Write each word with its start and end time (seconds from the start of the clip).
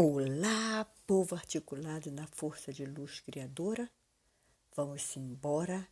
Olá, 0.00 0.86
povo 1.08 1.34
articulado 1.34 2.08
na 2.12 2.24
força 2.28 2.72
de 2.72 2.84
luz 2.84 3.18
criadora. 3.18 3.90
Vamos 4.76 5.16
embora, 5.16 5.88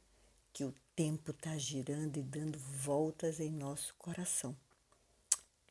que 0.52 0.62
o 0.62 0.72
tempo 0.94 1.32
está 1.32 1.58
girando 1.58 2.16
e 2.16 2.22
dando 2.22 2.56
voltas 2.56 3.40
em 3.40 3.50
nosso 3.50 3.92
coração. 3.96 4.56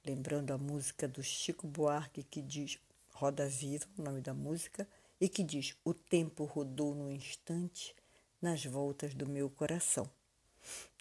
Lembrando 0.06 0.52
a 0.52 0.58
música 0.58 1.08
do 1.08 1.24
Chico 1.24 1.66
Buarque 1.66 2.24
que 2.24 2.42
diz 2.42 2.78
Roda 3.14 3.48
Viva, 3.48 3.88
o 3.98 4.02
nome 4.02 4.20
da 4.20 4.34
música, 4.34 4.86
e 5.18 5.30
que 5.30 5.42
diz: 5.42 5.74
O 5.86 5.94
tempo 5.94 6.44
rodou 6.44 6.94
no 6.94 7.10
instante 7.10 7.96
nas 8.42 8.66
voltas 8.66 9.14
do 9.14 9.26
meu 9.26 9.50
coração. 9.50 10.12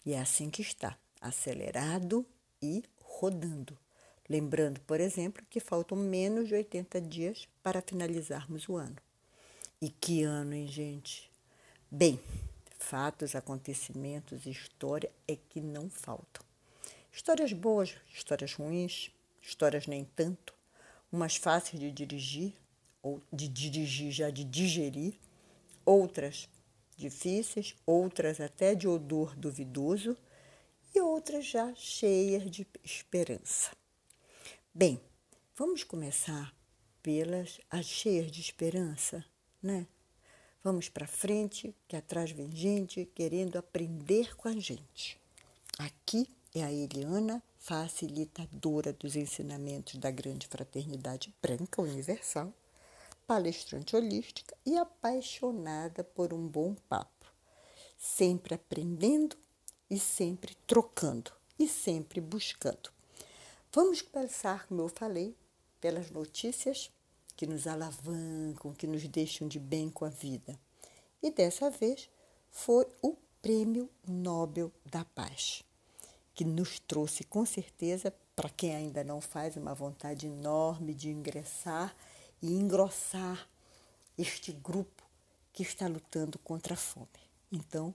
E 0.05 0.13
é 0.13 0.21
assim 0.21 0.49
que 0.49 0.61
está, 0.61 0.97
acelerado 1.19 2.25
e 2.61 2.81
rodando 2.97 3.77
Lembrando, 4.27 4.79
por 4.81 4.99
exemplo, 4.99 5.45
que 5.49 5.59
faltam 5.59 5.95
menos 5.95 6.47
de 6.47 6.55
80 6.55 6.99
dias 6.99 7.47
para 7.61 7.81
finalizarmos 7.81 8.67
o 8.67 8.75
ano. 8.75 8.97
E 9.79 9.89
que 9.89 10.23
ano, 10.23 10.55
hein, 10.55 10.67
gente? 10.67 11.29
Bem, 11.91 12.19
fatos, 12.79 13.35
acontecimentos, 13.35 14.47
história 14.47 15.11
é 15.27 15.35
que 15.35 15.61
não 15.61 15.89
faltam. 15.89 16.43
Histórias 17.11 17.53
boas, 17.53 17.95
histórias 18.11 18.53
ruins, 18.53 19.11
histórias 19.41 19.85
nem 19.85 20.03
tanto, 20.03 20.55
umas 21.11 21.35
fáceis 21.35 21.79
de 21.79 21.91
dirigir, 21.91 22.53
ou 23.03 23.21
de 23.31 23.47
dirigir 23.47 24.11
já 24.11 24.31
de 24.31 24.43
digerir, 24.43 25.19
outras 25.85 26.49
difíceis, 26.97 27.75
outras 27.85 28.41
até 28.41 28.73
de 28.73 28.87
odor 28.87 29.35
duvidoso 29.35 30.17
e 30.95 30.99
outras 30.99 31.45
já 31.45 31.73
cheias 31.75 32.49
de 32.49 32.65
esperança. 32.83 33.71
Bem, 34.77 34.99
vamos 35.55 35.85
começar 35.85 36.53
pelas 37.01 37.61
as 37.69 37.85
cheias 37.85 38.29
de 38.29 38.41
esperança, 38.41 39.23
né? 39.63 39.87
Vamos 40.61 40.89
para 40.89 41.07
frente, 41.07 41.73
que 41.87 41.95
atrás 41.95 42.31
vem 42.31 42.51
gente 42.51 43.09
querendo 43.15 43.55
aprender 43.55 44.35
com 44.35 44.49
a 44.49 44.51
gente. 44.51 45.17
Aqui 45.79 46.27
é 46.53 46.61
a 46.61 46.73
Eliana, 46.73 47.41
facilitadora 47.57 48.91
dos 48.91 49.15
ensinamentos 49.15 49.95
da 49.95 50.11
grande 50.11 50.45
fraternidade 50.45 51.33
branca 51.41 51.81
universal, 51.81 52.53
palestrante 53.25 53.95
holística 53.95 54.57
e 54.65 54.75
apaixonada 54.75 56.03
por 56.03 56.33
um 56.33 56.45
bom 56.45 56.75
papo, 56.89 57.31
sempre 57.97 58.53
aprendendo 58.53 59.37
e 59.89 59.97
sempre 59.97 60.53
trocando 60.67 61.31
e 61.57 61.65
sempre 61.65 62.19
buscando. 62.19 62.94
Vamos 63.75 64.01
começar, 64.01 64.65
como 64.67 64.83
eu 64.83 64.87
falei, 64.87 65.35
pelas 65.81 66.09
notícias 66.09 66.89
que 67.35 67.45
nos 67.45 67.67
alavancam, 67.67 68.73
que 68.73 68.87
nos 68.87 69.05
deixam 69.05 69.49
de 69.49 69.59
bem 69.59 69.89
com 69.89 70.05
a 70.05 70.09
vida. 70.09 70.57
E 71.21 71.29
dessa 71.29 71.69
vez 71.69 72.09
foi 72.49 72.87
o 73.01 73.17
Prêmio 73.41 73.89
Nobel 74.07 74.71
da 74.85 75.03
Paz, 75.03 75.61
que 76.33 76.45
nos 76.45 76.79
trouxe 76.79 77.25
com 77.25 77.45
certeza, 77.45 78.13
para 78.33 78.49
quem 78.49 78.73
ainda 78.73 79.03
não 79.03 79.19
faz, 79.19 79.57
uma 79.57 79.75
vontade 79.75 80.25
enorme 80.25 80.93
de 80.93 81.09
ingressar 81.09 81.93
e 82.41 82.53
engrossar 82.53 83.45
este 84.17 84.53
grupo 84.53 85.03
que 85.51 85.63
está 85.63 85.85
lutando 85.85 86.39
contra 86.39 86.75
a 86.75 86.77
fome. 86.77 87.09
Então, 87.51 87.93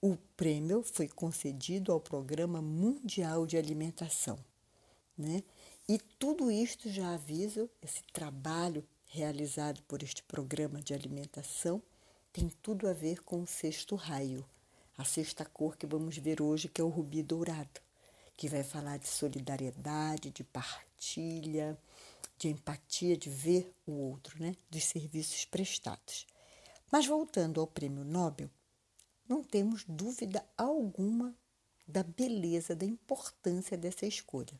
o 0.00 0.16
prêmio 0.38 0.82
foi 0.82 1.06
concedido 1.06 1.92
ao 1.92 2.00
Programa 2.00 2.62
Mundial 2.62 3.46
de 3.46 3.58
Alimentação 3.58 4.38
né? 5.18 5.42
E 5.88 5.98
tudo 5.98 6.50
isto 6.50 6.88
já 6.88 7.14
avisa, 7.14 7.68
esse 7.82 8.02
trabalho 8.12 8.86
realizado 9.06 9.82
por 9.82 10.02
este 10.02 10.22
programa 10.22 10.80
de 10.80 10.94
alimentação 10.94 11.82
tem 12.32 12.48
tudo 12.62 12.86
a 12.86 12.92
ver 12.92 13.22
com 13.24 13.42
o 13.42 13.46
sexto 13.46 13.96
raio, 13.96 14.48
a 14.96 15.04
sexta 15.04 15.44
cor 15.44 15.76
que 15.76 15.86
vamos 15.86 16.16
ver 16.18 16.40
hoje, 16.40 16.68
que 16.68 16.80
é 16.80 16.84
o 16.84 16.88
rubi 16.88 17.22
dourado, 17.22 17.80
que 18.36 18.48
vai 18.48 18.62
falar 18.62 18.98
de 18.98 19.08
solidariedade, 19.08 20.30
de 20.30 20.44
partilha, 20.44 21.76
de 22.36 22.48
empatia, 22.48 23.16
de 23.16 23.28
ver 23.28 23.72
o 23.86 23.92
outro, 23.92 24.40
né? 24.40 24.54
serviços 24.80 25.44
prestados. 25.46 26.26
Mas 26.92 27.06
voltando 27.06 27.60
ao 27.60 27.66
prêmio 27.66 28.04
Nobel, 28.04 28.50
não 29.28 29.42
temos 29.42 29.84
dúvida 29.88 30.44
alguma 30.56 31.34
da 31.86 32.02
beleza, 32.02 32.76
da 32.76 32.86
importância 32.86 33.76
dessa 33.76 34.06
escolha 34.06 34.58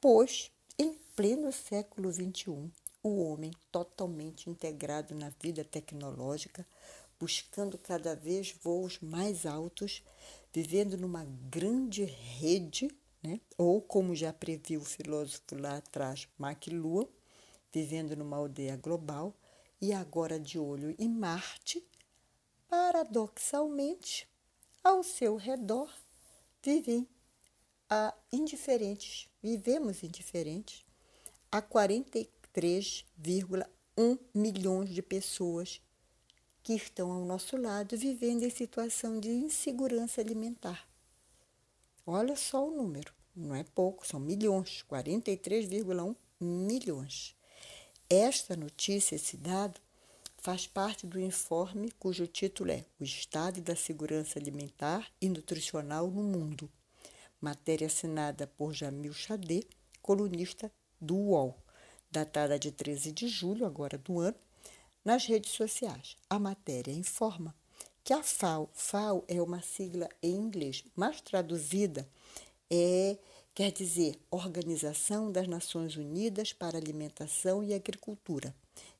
pois, 0.00 0.50
em 0.78 0.94
pleno 1.14 1.52
século 1.52 2.12
XXI, 2.12 2.70
o 3.02 3.22
homem 3.22 3.52
totalmente 3.70 4.50
integrado 4.50 5.14
na 5.14 5.30
vida 5.40 5.64
tecnológica, 5.64 6.66
buscando 7.18 7.78
cada 7.78 8.14
vez 8.14 8.54
voos 8.62 8.98
mais 9.00 9.46
altos, 9.46 10.02
vivendo 10.52 10.96
numa 10.96 11.24
grande 11.24 12.04
rede, 12.04 12.90
né? 13.22 13.40
ou 13.56 13.80
como 13.80 14.14
já 14.14 14.32
previu 14.32 14.80
o 14.80 14.84
filósofo 14.84 15.42
lá 15.52 15.76
atrás, 15.76 16.28
McLuhan, 16.38 17.06
vivendo 17.72 18.16
numa 18.16 18.36
aldeia 18.36 18.76
global 18.76 19.34
e 19.80 19.92
agora 19.92 20.38
de 20.38 20.58
olho 20.58 20.94
em 20.98 21.08
Marte, 21.08 21.86
paradoxalmente, 22.68 24.28
ao 24.82 25.02
seu 25.02 25.36
redor 25.36 25.92
vivem 26.62 27.08
a 27.88 28.12
indiferentes, 28.32 29.28
vivemos 29.42 30.02
indiferentes 30.02 30.84
a 31.50 31.62
43,1 31.62 34.18
milhões 34.34 34.90
de 34.90 35.00
pessoas 35.02 35.80
que 36.62 36.74
estão 36.74 37.10
ao 37.12 37.24
nosso 37.24 37.56
lado 37.56 37.96
vivendo 37.96 38.42
em 38.42 38.50
situação 38.50 39.18
de 39.20 39.30
insegurança 39.30 40.20
alimentar. 40.20 40.86
Olha 42.04 42.34
só 42.34 42.66
o 42.66 42.76
número, 42.76 43.14
não 43.34 43.54
é 43.54 43.62
pouco, 43.62 44.04
são 44.06 44.18
milhões, 44.18 44.84
43,1 44.90 46.16
milhões. 46.40 47.36
Esta 48.10 48.56
notícia, 48.56 49.14
esse 49.14 49.36
dado, 49.36 49.80
faz 50.38 50.66
parte 50.66 51.06
do 51.06 51.20
informe 51.20 51.90
cujo 51.98 52.26
título 52.26 52.70
é 52.70 52.84
O 53.00 53.04
Estado 53.04 53.60
da 53.60 53.74
Segurança 53.74 54.38
Alimentar 54.38 55.10
e 55.20 55.28
Nutricional 55.28 56.08
no 56.08 56.22
Mundo, 56.22 56.70
matéria 57.40 57.86
assinada 57.86 58.46
por 58.46 58.72
Jamil 58.72 59.12
Chadê, 59.12 59.64
colunista 60.00 60.70
do 61.00 61.16
UOL, 61.16 61.56
datada 62.10 62.58
de 62.58 62.70
13 62.70 63.12
de 63.12 63.28
julho, 63.28 63.66
agora 63.66 63.98
do 63.98 64.18
ano, 64.20 64.38
nas 65.04 65.26
redes 65.26 65.52
sociais. 65.52 66.16
A 66.28 66.38
matéria 66.38 66.92
informa 66.92 67.54
que 68.02 68.12
a 68.12 68.22
FAO, 68.22 68.70
FAO 68.72 69.24
é 69.28 69.40
uma 69.42 69.60
sigla 69.60 70.08
em 70.22 70.34
inglês, 70.34 70.84
mas 70.94 71.20
traduzida 71.20 72.08
é 72.70 73.18
quer 73.54 73.72
dizer 73.72 74.20
Organização 74.30 75.32
das 75.32 75.48
Nações 75.48 75.96
Unidas 75.96 76.52
para 76.52 76.76
Alimentação 76.76 77.64
e 77.64 77.72
Agricultura. 77.72 78.54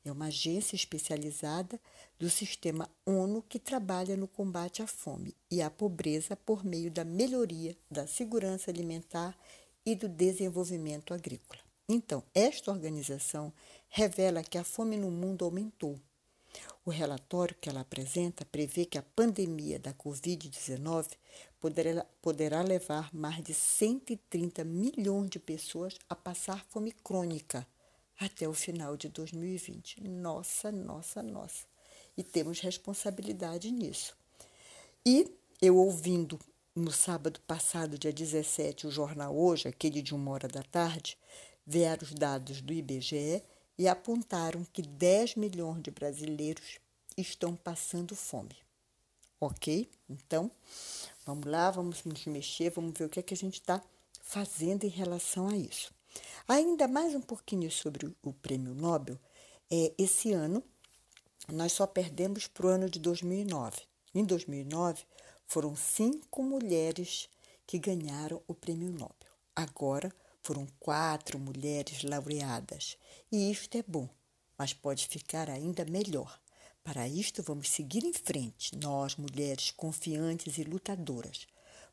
É 0.07 0.11
uma 0.11 0.27
agência 0.27 0.73
especializada 0.73 1.77
do 2.17 2.29
sistema 2.29 2.89
ONU 3.05 3.41
que 3.41 3.59
trabalha 3.59 4.15
no 4.15 4.25
combate 4.25 4.81
à 4.81 4.87
fome 4.87 5.35
e 5.51 5.61
à 5.61 5.69
pobreza 5.69 6.33
por 6.33 6.63
meio 6.63 6.89
da 6.89 7.03
melhoria 7.03 7.75
da 7.91 8.07
segurança 8.07 8.71
alimentar 8.71 9.37
e 9.85 9.95
do 9.95 10.07
desenvolvimento 10.07 11.13
agrícola. 11.13 11.59
Então, 11.89 12.23
esta 12.33 12.71
organização 12.71 13.51
revela 13.89 14.41
que 14.41 14.57
a 14.57 14.63
fome 14.63 14.95
no 14.95 15.11
mundo 15.11 15.43
aumentou. 15.43 15.99
O 16.85 16.89
relatório 16.89 17.57
que 17.59 17.67
ela 17.67 17.81
apresenta 17.81 18.45
prevê 18.45 18.85
que 18.85 18.97
a 18.97 19.03
pandemia 19.03 19.77
da 19.77 19.93
Covid-19 19.93 21.17
poderá, 22.21 22.61
levar 22.61 23.13
mais 23.13 23.43
de 23.43 23.53
130 23.53 24.63
milhões 24.63 25.29
de 25.29 25.37
pessoas 25.37 25.99
a 26.09 26.15
passar 26.15 26.65
fome 26.69 26.93
crônica 26.93 27.67
até 28.19 28.47
o 28.47 28.53
final 28.53 28.97
de 28.97 29.09
2020. 29.09 30.01
Nossa, 30.01 30.71
nossa, 30.71 31.21
nossa. 31.21 31.65
E 32.15 32.23
temos 32.23 32.59
responsabilidade 32.59 33.71
nisso. 33.71 34.17
E 35.05 35.31
eu 35.61 35.77
ouvindo 35.77 36.39
no 36.75 36.91
sábado 36.91 37.39
passado, 37.41 37.97
dia 37.97 38.13
17, 38.13 38.87
o 38.87 38.91
jornal 38.91 39.35
Hoje, 39.35 39.67
aquele 39.67 40.01
de 40.01 40.13
uma 40.13 40.31
hora 40.31 40.47
da 40.47 40.63
tarde, 40.63 41.17
vieram 41.65 42.03
os 42.03 42.13
dados 42.13 42.61
do 42.61 42.71
IBGE 42.71 43.43
e 43.77 43.87
apontaram 43.87 44.63
que 44.65 44.81
10 44.81 45.35
milhões 45.35 45.81
de 45.81 45.91
brasileiros 45.91 46.79
estão 47.17 47.55
passando 47.55 48.15
fome. 48.15 48.55
Ok? 49.39 49.89
Então, 50.09 50.51
vamos 51.25 51.45
lá, 51.45 51.69
vamos 51.69 52.03
nos 52.03 52.25
mexer, 52.25 52.71
vamos 52.71 52.93
ver 52.97 53.05
o 53.05 53.09
que, 53.09 53.19
é 53.19 53.23
que 53.23 53.33
a 53.33 53.37
gente 53.37 53.59
está 53.59 53.81
fazendo 54.21 54.83
em 54.83 54.89
relação 54.89 55.47
a 55.47 55.55
isso. 55.55 55.93
Ainda 56.47 56.87
mais 56.87 57.13
um 57.13 57.21
pouquinho 57.21 57.69
sobre 57.69 58.13
o 58.23 58.33
prêmio 58.33 58.73
Nobel. 58.73 59.19
É, 59.69 59.93
esse 59.97 60.31
ano, 60.31 60.63
nós 61.51 61.71
só 61.71 61.85
perdemos 61.87 62.47
para 62.47 62.65
o 62.67 62.69
ano 62.69 62.89
de 62.89 62.99
2009. 62.99 63.81
Em 64.13 64.23
2009, 64.23 65.03
foram 65.45 65.75
cinco 65.75 66.43
mulheres 66.43 67.29
que 67.65 67.77
ganharam 67.77 68.41
o 68.47 68.53
prêmio 68.53 68.89
Nobel. 68.91 69.15
Agora, 69.55 70.13
foram 70.41 70.67
quatro 70.79 71.37
mulheres 71.37 72.03
laureadas. 72.03 72.97
E 73.31 73.51
isto 73.51 73.77
é 73.77 73.83
bom, 73.85 74.07
mas 74.57 74.73
pode 74.73 75.07
ficar 75.07 75.49
ainda 75.49 75.83
melhor. 75.83 76.39
Para 76.83 77.05
isto, 77.05 77.43
vamos 77.43 77.69
seguir 77.69 78.05
em 78.05 78.13
frente, 78.13 78.73
nós, 78.77 79.17
mulheres 79.17 79.71
confiantes 79.71 80.57
e 80.57 80.63
lutadoras, 80.63 81.45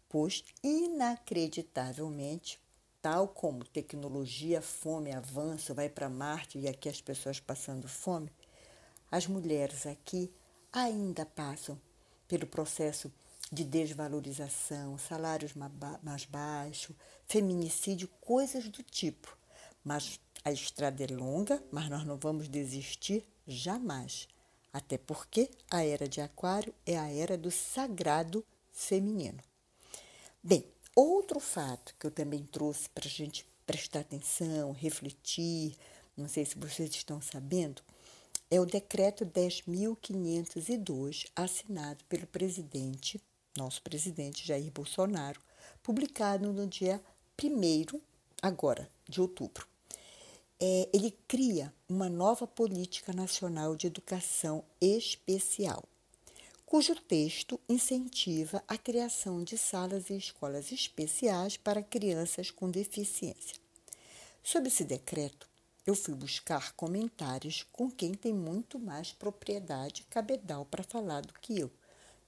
pois, 0.09 0.44
inacreditavelmente, 0.62 2.61
tal 3.05 3.29
como 3.29 3.67
tecnologia, 3.67 4.62
fome, 4.62 5.12
avanço, 5.12 5.75
vai 5.75 5.91
para 5.91 6.09
Marte 6.09 6.59
e 6.59 6.67
aqui 6.67 6.89
as 6.89 7.03
pessoas 7.03 7.39
passando 7.39 7.87
fome, 7.87 8.33
as 9.11 9.27
mulheres 9.27 9.87
aqui 9.87 10.33
ainda 10.73 11.27
passam 11.27 11.79
pelo 12.27 12.47
processo 12.47 13.12
de 13.53 13.62
desvalorização, 13.62 14.97
salários 14.97 15.53
mais 15.53 16.25
baixos, 16.25 16.97
feminicídio, 17.29 18.09
coisas 18.23 18.71
do 18.71 18.83
tipo. 18.83 19.37
Mas 19.85 20.19
a 20.43 20.50
estrada 20.50 21.05
é 21.05 21.07
longa, 21.07 21.62
mas 21.71 21.91
nós 21.91 22.07
não 22.07 22.17
vamos 22.17 22.49
desistir 22.49 23.23
jamais. 23.47 24.27
Até 24.73 24.97
porque 24.97 25.50
a 25.71 25.85
era 25.85 26.09
de 26.09 26.23
Aquário 26.23 26.75
é 26.87 26.97
a 26.97 27.12
era 27.12 27.37
do 27.37 27.50
sagrado 27.50 28.43
feminino. 28.73 29.43
Bem, 30.43 30.74
Outro 30.96 31.41
fato 31.41 31.93
que 31.99 32.06
eu 32.06 32.11
também 32.11 32.44
trouxe 32.44 32.88
para 32.88 33.06
a 33.06 33.11
gente 33.11 33.44
prestar 33.67 34.00
atenção, 34.00 34.70
refletir, 34.70 35.76
não 36.17 36.29
sei 36.29 36.44
se 36.44 36.56
vocês 36.56 36.91
estão 36.91 37.20
sabendo, 37.20 37.82
é 38.49 38.61
o 38.61 38.67
decreto 38.67 39.26
10.502, 39.26 41.26
assinado 41.35 42.05
pelo 42.05 42.29
presidente, 42.29 43.20
nosso 43.56 43.82
presidente 43.82 44.46
Jair 44.46 44.70
Bolsonaro, 44.70 45.41
publicado 45.82 46.52
no 46.52 46.64
dia 46.64 47.02
1 47.43 48.00
agora, 48.40 48.88
de 49.08 49.20
outubro. 49.20 49.67
É, 50.61 50.88
ele 50.93 51.11
cria 51.26 51.75
uma 51.88 52.08
nova 52.08 52.47
política 52.47 53.12
nacional 53.12 53.75
de 53.75 53.88
educação 53.88 54.64
especial 54.81 55.82
cujo 56.75 56.97
texto 56.97 57.61
incentiva 57.69 58.61
a 58.67 58.76
criação 58.76 59.44
de 59.44 59.56
salas 59.56 60.11
e 60.11 60.17
escolas 60.17 60.73
especiais 60.73 61.56
para 61.56 61.85
crianças 61.85 62.50
com 62.50 62.69
deficiência. 62.69 63.56
Sobre 64.43 64.71
esse 64.71 64.82
decreto, 64.82 65.49
eu 65.87 65.94
fui 65.94 66.17
buscar 66.17 66.73
comentários 66.73 67.65
com 67.71 67.88
quem 67.88 68.12
tem 68.12 68.35
muito 68.35 68.76
mais 68.76 69.12
propriedade 69.12 70.03
cabedal 70.11 70.65
para 70.65 70.82
falar 70.82 71.21
do 71.21 71.32
que 71.35 71.61
eu, 71.61 71.71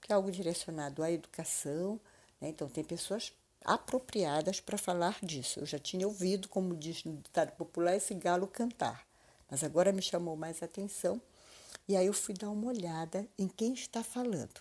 que 0.00 0.12
é 0.12 0.14
algo 0.14 0.30
direcionado 0.30 1.02
à 1.02 1.10
educação, 1.10 1.98
né? 2.40 2.50
então 2.50 2.68
tem 2.68 2.84
pessoas 2.84 3.32
apropriadas 3.64 4.60
para 4.60 4.78
falar 4.78 5.18
disso. 5.24 5.58
Eu 5.58 5.66
já 5.66 5.80
tinha 5.80 6.06
ouvido, 6.06 6.48
como 6.48 6.76
diz 6.76 7.02
no 7.02 7.16
ditado 7.16 7.50
popular, 7.56 7.96
esse 7.96 8.14
galo 8.14 8.46
cantar, 8.46 9.08
mas 9.50 9.64
agora 9.64 9.90
me 9.90 10.02
chamou 10.02 10.36
mais 10.36 10.62
atenção 10.62 11.20
e 11.88 11.96
aí 11.96 12.06
eu 12.06 12.12
fui 12.12 12.34
dar 12.34 12.50
uma 12.50 12.68
olhada 12.68 13.28
em 13.38 13.46
quem 13.48 13.72
está 13.74 14.02
falando. 14.02 14.60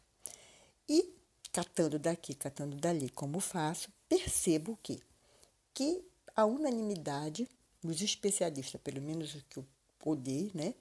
E 0.88 1.14
catando 1.52 1.98
daqui, 1.98 2.36
catando 2.36 2.76
dali, 2.76 3.10
como 3.10 3.40
faço, 3.40 3.90
percebo 4.08 4.74
o 4.74 4.78
quê? 4.78 5.00
Que 5.74 6.04
a 6.36 6.46
unanimidade 6.46 7.48
dos 7.82 8.02
especialistas, 8.02 8.80
pelo 8.82 9.02
menos 9.02 9.36
o 9.36 9.44
que 9.50 9.58
eu 9.58 9.66
olhei, 10.04 10.52
né, 10.54 10.74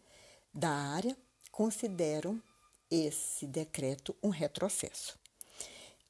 da 0.52 0.70
área, 0.70 1.17
consideram 1.50 2.43
esse 2.91 3.46
decreto 3.46 4.14
um 4.23 4.29
retrocesso. 4.29 5.19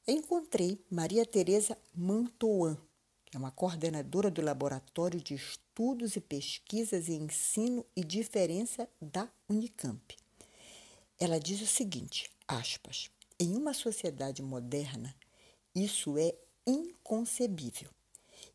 Encontrei 0.07 0.83
Maria 0.89 1.25
Tereza 1.25 1.77
Mantoan, 1.93 2.77
que 3.23 3.37
é 3.37 3.39
uma 3.39 3.51
coordenadora 3.51 4.29
do 4.29 4.41
Laboratório 4.41 5.19
de 5.19 5.33
Estudos 5.33 6.15
e 6.15 6.21
Pesquisas 6.21 7.09
em 7.09 7.23
Ensino 7.23 7.85
e 7.95 8.03
Diferença 8.03 8.87
da 9.01 9.27
Unicamp. 9.49 10.24
Ela 11.17 11.39
diz 11.39 11.61
o 11.61 11.67
seguinte, 11.67 12.29
aspas, 12.45 13.09
em 13.39 13.55
uma 13.55 13.73
sociedade 13.73 14.41
moderna, 14.41 15.15
isso 15.73 16.17
é 16.17 16.35
inconcebível. 16.67 17.89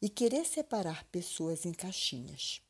E 0.00 0.08
querer 0.08 0.46
separar 0.46 1.04
pessoas 1.04 1.64
em 1.64 1.72
caixinhas. 1.72 2.62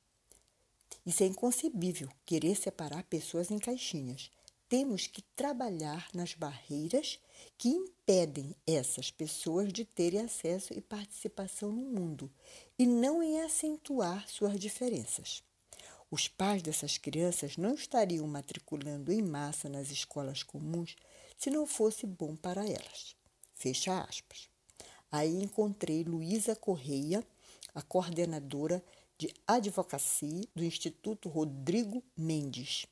Isso 1.04 1.22
é 1.22 1.26
inconcebível, 1.26 2.08
querer 2.25 2.56
separar 2.56 3.04
pessoas 3.04 3.50
em 3.50 3.58
caixinhas. 3.58 4.31
Temos 4.69 5.06
que 5.06 5.22
trabalhar 5.34 6.08
nas 6.14 6.34
barreiras 6.34 7.19
que 7.58 7.69
impedem 7.69 8.54
essas 8.66 9.10
pessoas 9.10 9.72
de 9.72 9.84
terem 9.84 10.20
acesso 10.20 10.72
e 10.72 10.81
participação 10.81 11.72
no 11.72 11.82
mundo, 11.82 12.31
e 12.78 12.86
não 12.86 13.22
em 13.22 13.40
acentuar 13.40 14.28
suas 14.28 14.58
diferenças. 14.58 15.43
Os 16.10 16.26
pais 16.26 16.60
dessas 16.60 16.98
crianças 16.98 17.56
não 17.56 17.74
estariam 17.74 18.26
matriculando 18.26 19.12
em 19.12 19.22
massa 19.22 19.68
nas 19.68 19.90
escolas 19.90 20.42
comuns 20.42 20.96
se 21.38 21.50
não 21.50 21.66
fosse 21.66 22.04
bom 22.04 22.34
para 22.34 22.66
elas. 22.66 23.14
Fecha 23.54 24.00
aspas. 24.00 24.48
Aí 25.12 25.42
encontrei 25.42 26.02
Luísa 26.02 26.56
Correia, 26.56 27.24
a 27.74 27.82
coordenadora 27.82 28.82
de 29.16 29.32
advocacia 29.46 30.42
do 30.54 30.64
Instituto 30.64 31.28
Rodrigo 31.28 32.02
Mendes. 32.16 32.86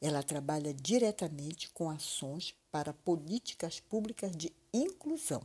Ela 0.00 0.22
trabalha 0.22 0.72
diretamente 0.72 1.68
com 1.70 1.90
ações 1.90 2.54
para 2.72 2.92
políticas 2.92 3.80
públicas 3.80 4.36
de 4.36 4.52
inclusão. 4.72 5.42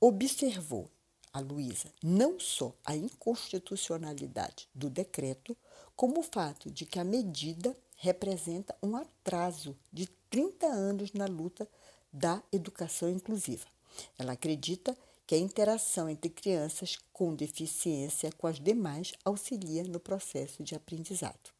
Observou 0.00 0.90
a 1.32 1.40
Luísa 1.40 1.92
não 2.02 2.40
só 2.40 2.74
a 2.84 2.96
inconstitucionalidade 2.96 4.68
do 4.74 4.88
decreto, 4.88 5.56
como 5.96 6.20
o 6.20 6.22
fato 6.22 6.70
de 6.70 6.86
que 6.86 6.98
a 6.98 7.04
medida 7.04 7.76
representa 7.96 8.74
um 8.82 8.96
atraso 8.96 9.76
de 9.92 10.06
30 10.30 10.66
anos 10.66 11.12
na 11.12 11.26
luta 11.26 11.68
da 12.12 12.42
educação 12.52 13.10
inclusiva. 13.10 13.66
Ela 14.18 14.32
acredita 14.32 14.96
que 15.26 15.34
a 15.34 15.38
interação 15.38 16.08
entre 16.08 16.30
crianças 16.30 16.98
com 17.12 17.34
deficiência 17.34 18.32
com 18.32 18.46
as 18.46 18.58
demais 18.58 19.12
auxilia 19.24 19.84
no 19.84 20.00
processo 20.00 20.62
de 20.62 20.74
aprendizado. 20.74 21.50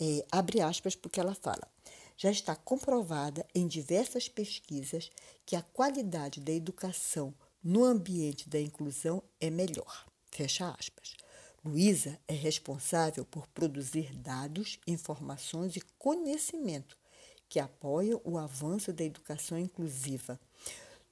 É, 0.00 0.24
abre 0.30 0.60
aspas 0.60 0.96
porque 0.96 1.20
ela 1.20 1.34
fala. 1.34 1.68
Já 2.16 2.30
está 2.30 2.56
comprovada 2.56 3.46
em 3.54 3.66
diversas 3.66 4.28
pesquisas 4.28 5.10
que 5.44 5.54
a 5.54 5.62
qualidade 5.62 6.40
da 6.40 6.52
educação 6.52 7.34
no 7.62 7.84
ambiente 7.84 8.48
da 8.48 8.60
inclusão 8.60 9.22
é 9.40 9.50
melhor. 9.50 10.06
Fecha 10.30 10.74
aspas. 10.78 11.14
Luísa 11.66 12.16
é 12.28 12.32
responsável 12.32 13.24
por 13.24 13.48
produzir 13.48 14.14
dados, 14.14 14.78
informações 14.86 15.74
e 15.74 15.80
conhecimento 15.98 16.96
que 17.48 17.58
apoiam 17.58 18.20
o 18.24 18.38
avanço 18.38 18.92
da 18.92 19.02
educação 19.02 19.58
inclusiva 19.58 20.38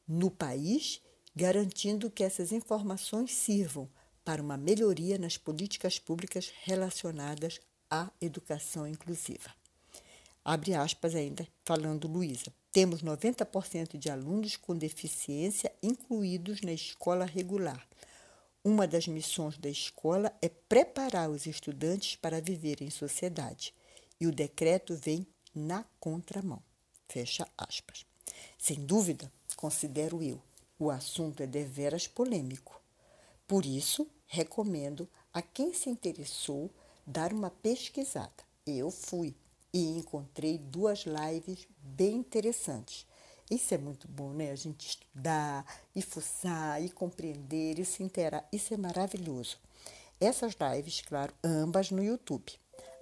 no 0.06 0.30
país, 0.30 1.00
garantindo 1.34 2.08
que 2.08 2.23
essas 2.23 2.52
informações 2.52 3.32
sirvam 3.32 3.90
para 4.25 4.40
uma 4.40 4.56
melhoria 4.56 5.18
nas 5.18 5.37
políticas 5.37 5.99
públicas 5.99 6.52
relacionadas 6.62 7.61
à 7.90 8.08
educação 8.20 8.87
inclusiva. 8.87 9.52
Abre 10.44 10.73
aspas 10.73 11.16
ainda, 11.16 11.49
falando 11.64 12.06
Luísa. 12.06 12.52
Temos 12.70 13.02
90% 13.02 13.99
de 13.99 14.08
alunos 14.08 14.56
com 14.56 14.76
deficiência 14.76 15.73
incluídos 15.82 16.61
na 16.61 16.73
escola 16.73 17.25
regular 17.25 17.84
uma 18.64 18.88
das 18.88 19.06
missões 19.06 19.59
da 19.59 19.68
escola 19.68 20.33
é 20.40 20.49
preparar 20.49 21.28
os 21.28 21.44
estudantes 21.44 22.16
para 22.16 22.40
viver 22.40 22.80
em 22.80 22.88
sociedade, 22.88 23.75
e 24.18 24.26
o 24.26 24.33
decreto 24.33 24.97
vem 24.97 25.26
na 25.54 25.85
contramão. 26.00 26.62
Fecha 27.06 27.47
aspas. 27.59 28.06
Sem 28.59 28.87
dúvida, 28.87 29.30
considero 29.54 30.23
eu, 30.23 30.40
o 30.78 30.90
assunto 30.90 31.42
é 31.42 31.47
deveras 31.47 32.09
polêmico. 32.09 32.80
Por 33.47 33.66
isso, 33.66 34.09
recomendo 34.26 35.06
a 35.33 35.42
quem 35.42 35.75
se 35.75 35.90
interessou 35.90 36.71
dar 37.06 37.35
uma 37.35 37.50
pesquisada. 37.50 38.33
Eu 38.66 38.90
fui 38.90 39.35
e 39.75 39.99
encontrei 39.99 40.56
duas 40.56 41.04
lives 41.04 41.68
bem 41.83 42.16
interessantes 42.16 43.06
isso 43.50 43.74
é 43.74 43.78
muito 43.78 44.08
bom, 44.08 44.32
né? 44.32 44.50
A 44.50 44.56
gente 44.56 44.88
estudar, 44.88 45.66
e 45.94 46.00
fuçar, 46.00 46.82
e 46.82 46.88
compreender, 46.88 47.78
e 47.78 47.84
se 47.84 48.02
interar. 48.02 48.46
Isso 48.52 48.72
é 48.72 48.76
maravilhoso. 48.76 49.58
Essas 50.20 50.54
lives, 50.54 51.02
claro, 51.02 51.34
ambas 51.42 51.90
no 51.90 52.02
YouTube. 52.02 52.52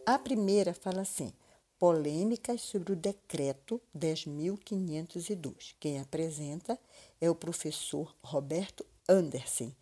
A 0.05 0.19
primeira 0.19 0.75
fala 0.75 1.03
assim: 1.03 1.33
polêmicas 1.79 2.61
sobre 2.61 2.93
o 2.93 2.97
decreto 2.97 3.81
10.502. 3.97 5.75
Quem 5.79 6.01
apresenta 6.01 6.79
é 7.21 7.31
o 7.31 7.35
professor 7.35 8.15
Roberto 8.23 8.85
Anderson. 9.09 9.73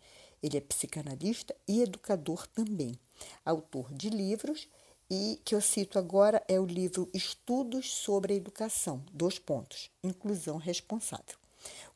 Ele 0.43 0.57
é 0.57 0.61
psicanalista 0.61 1.55
e 1.67 1.81
educador 1.81 2.47
também, 2.47 2.99
autor 3.45 3.93
de 3.93 4.09
livros 4.09 4.67
e 5.13 5.41
que 5.43 5.53
eu 5.53 5.59
cito 5.59 5.99
agora 5.99 6.41
é 6.47 6.57
o 6.57 6.65
livro 6.65 7.09
Estudos 7.13 7.93
sobre 7.93 8.31
a 8.31 8.37
Educação, 8.37 9.03
dois 9.11 9.37
pontos, 9.37 9.91
inclusão 10.01 10.55
responsável. 10.55 11.35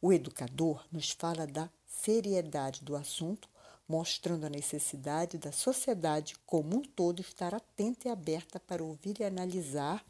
O 0.01 0.11
educador 0.11 0.85
nos 0.91 1.11
fala 1.11 1.47
da 1.47 1.69
seriedade 1.87 2.83
do 2.83 2.93
assunto 2.93 3.49
mostrando 3.87 4.45
a 4.45 4.49
necessidade 4.49 5.37
da 5.37 5.53
sociedade 5.53 6.35
como 6.45 6.75
um 6.75 6.81
todo 6.81 7.21
estar 7.21 7.55
atenta 7.55 8.09
e 8.09 8.11
aberta 8.11 8.59
para 8.59 8.83
ouvir 8.83 9.21
e 9.21 9.23
analisar 9.23 10.05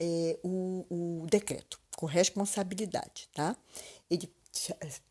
é, 0.00 0.36
o, 0.42 0.84
o 1.22 1.26
decreto 1.28 1.78
com 1.96 2.06
responsabilidade, 2.06 3.28
tá? 3.32 3.56
Ele 4.10 4.28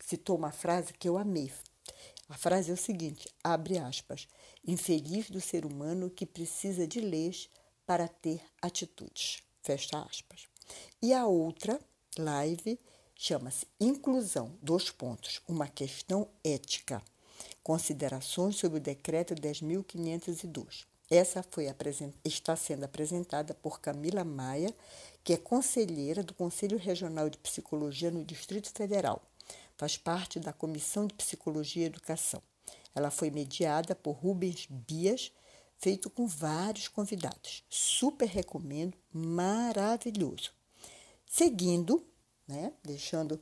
citou 0.00 0.36
uma 0.36 0.52
frase 0.52 0.92
que 0.92 1.08
eu 1.08 1.16
amei. 1.16 1.50
A 2.28 2.36
frase 2.36 2.70
é 2.70 2.74
o 2.74 2.76
seguinte: 2.76 3.26
abre 3.42 3.78
aspas, 3.78 4.28
infeliz 4.64 5.30
do 5.30 5.40
ser 5.40 5.64
humano 5.64 6.10
que 6.10 6.26
precisa 6.26 6.86
de 6.86 7.00
leis 7.00 7.48
para 7.86 8.08
ter 8.08 8.40
atitudes. 8.60 9.42
Fecha 9.62 10.00
aspas. 10.02 10.48
E 11.00 11.12
a 11.12 11.26
outra 11.26 11.80
live 12.18 12.78
chama-se 13.14 13.66
Inclusão, 13.80 14.56
dois 14.62 14.90
pontos, 14.90 15.40
uma 15.48 15.68
questão 15.68 16.28
ética. 16.44 17.02
Considerações 17.62 18.56
sobre 18.56 18.78
o 18.78 18.82
decreto 18.82 19.34
10.502. 19.34 20.84
Essa 21.10 21.42
foi 21.42 21.66
está 22.24 22.56
sendo 22.56 22.84
apresentada 22.84 23.52
por 23.52 23.80
Camila 23.80 24.24
Maia, 24.24 24.74
que 25.22 25.34
é 25.34 25.36
conselheira 25.36 26.22
do 26.22 26.32
Conselho 26.32 26.78
Regional 26.78 27.28
de 27.28 27.36
Psicologia 27.38 28.10
no 28.10 28.24
Distrito 28.24 28.70
Federal. 28.72 29.22
Faz 29.76 29.96
parte 29.96 30.40
da 30.40 30.52
Comissão 30.52 31.06
de 31.06 31.14
Psicologia 31.14 31.82
e 31.82 31.86
Educação. 31.86 32.42
Ela 32.94 33.10
foi 33.10 33.30
mediada 33.30 33.94
por 33.94 34.12
Rubens 34.12 34.66
Bias, 34.68 35.32
feito 35.78 36.08
com 36.08 36.26
vários 36.26 36.88
convidados. 36.88 37.64
Super 37.68 38.28
recomendo, 38.28 38.96
maravilhoso. 39.12 40.52
Seguindo, 41.26 42.06
né, 42.46 42.72
deixando, 42.84 43.40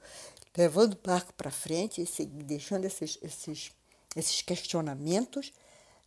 levando 0.57 0.95
o 0.95 0.99
barco 1.07 1.35
para 1.35 1.51
frente, 1.51 2.03
e 2.03 2.27
deixando 2.27 2.85
esses, 2.85 3.19
esses, 3.21 3.73
esses 4.17 4.43
questionamentos, 4.43 5.53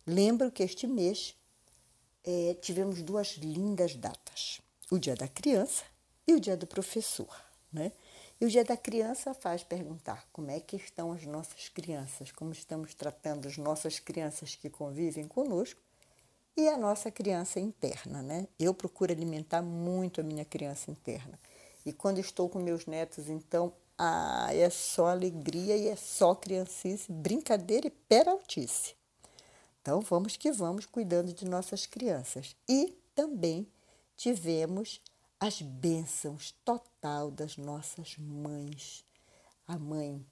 lembro 0.06 0.50
que 0.50 0.62
este 0.62 0.86
mês 0.86 1.36
é, 2.24 2.54
tivemos 2.54 3.02
duas 3.02 3.36
lindas 3.36 3.94
datas: 3.94 4.60
o 4.90 4.98
Dia 4.98 5.14
da 5.14 5.28
Criança 5.28 5.84
e 6.26 6.34
o 6.34 6.40
Dia 6.40 6.56
do 6.56 6.66
Professor. 6.66 7.44
Né? 7.72 7.92
E 8.40 8.46
o 8.46 8.50
Dia 8.50 8.64
da 8.64 8.76
Criança 8.76 9.32
faz 9.32 9.62
perguntar 9.62 10.26
como 10.32 10.50
é 10.50 10.58
que 10.58 10.76
estão 10.76 11.12
as 11.12 11.24
nossas 11.24 11.68
crianças, 11.68 12.32
como 12.32 12.52
estamos 12.52 12.94
tratando 12.94 13.46
as 13.46 13.56
nossas 13.56 13.98
crianças 13.98 14.56
que 14.56 14.68
convivem 14.68 15.26
conosco 15.26 15.80
e 16.56 16.68
a 16.68 16.76
nossa 16.76 17.10
criança 17.10 17.60
interna. 17.60 18.22
Né? 18.22 18.48
Eu 18.58 18.74
procuro 18.74 19.12
alimentar 19.12 19.62
muito 19.62 20.20
a 20.20 20.24
minha 20.24 20.44
criança 20.44 20.90
interna. 20.90 21.38
E 21.86 21.92
quando 21.92 22.18
estou 22.18 22.48
com 22.48 22.58
meus 22.58 22.86
netos, 22.86 23.28
então, 23.28 23.72
ah, 23.98 24.48
é 24.52 24.68
só 24.70 25.08
alegria 25.08 25.76
e 25.76 25.88
é 25.88 25.96
só 25.96 26.34
criancice, 26.34 27.12
brincadeira 27.12 27.86
e 27.86 27.90
peraltice. 27.90 28.94
Então, 29.80 30.00
vamos 30.00 30.36
que 30.36 30.50
vamos 30.50 30.86
cuidando 30.86 31.32
de 31.32 31.44
nossas 31.44 31.86
crianças. 31.86 32.56
E 32.68 32.96
também 33.14 33.66
tivemos 34.16 35.00
as 35.40 35.60
bênçãos 35.60 36.52
total 36.64 37.30
das 37.30 37.56
nossas 37.56 38.16
mães. 38.18 39.04
A 39.66 39.78
mãe 39.78 40.24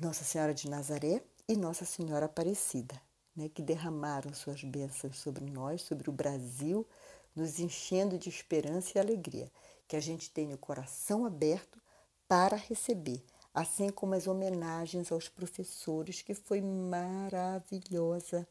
Nossa 0.00 0.24
Senhora 0.24 0.54
de 0.54 0.68
Nazaré 0.68 1.22
e 1.48 1.56
Nossa 1.56 1.84
Senhora 1.84 2.26
Aparecida, 2.26 3.00
né, 3.34 3.48
que 3.48 3.62
derramaram 3.62 4.32
suas 4.34 4.62
bênçãos 4.62 5.18
sobre 5.18 5.44
nós, 5.44 5.82
sobre 5.82 6.08
o 6.08 6.12
Brasil, 6.12 6.86
nos 7.34 7.58
enchendo 7.58 8.18
de 8.18 8.28
esperança 8.28 8.92
e 8.96 9.00
alegria. 9.00 9.50
Que 9.86 9.96
a 9.96 10.00
gente 10.00 10.30
tenha 10.30 10.54
o 10.54 10.58
coração 10.58 11.24
aberto 11.24 11.80
para 12.26 12.56
receber, 12.56 13.24
assim 13.54 13.88
como 13.90 14.14
as 14.14 14.26
homenagens 14.26 15.12
aos 15.12 15.28
professores, 15.28 16.22
que 16.22 16.34
foi 16.34 16.60
maravilhosa 16.60 18.46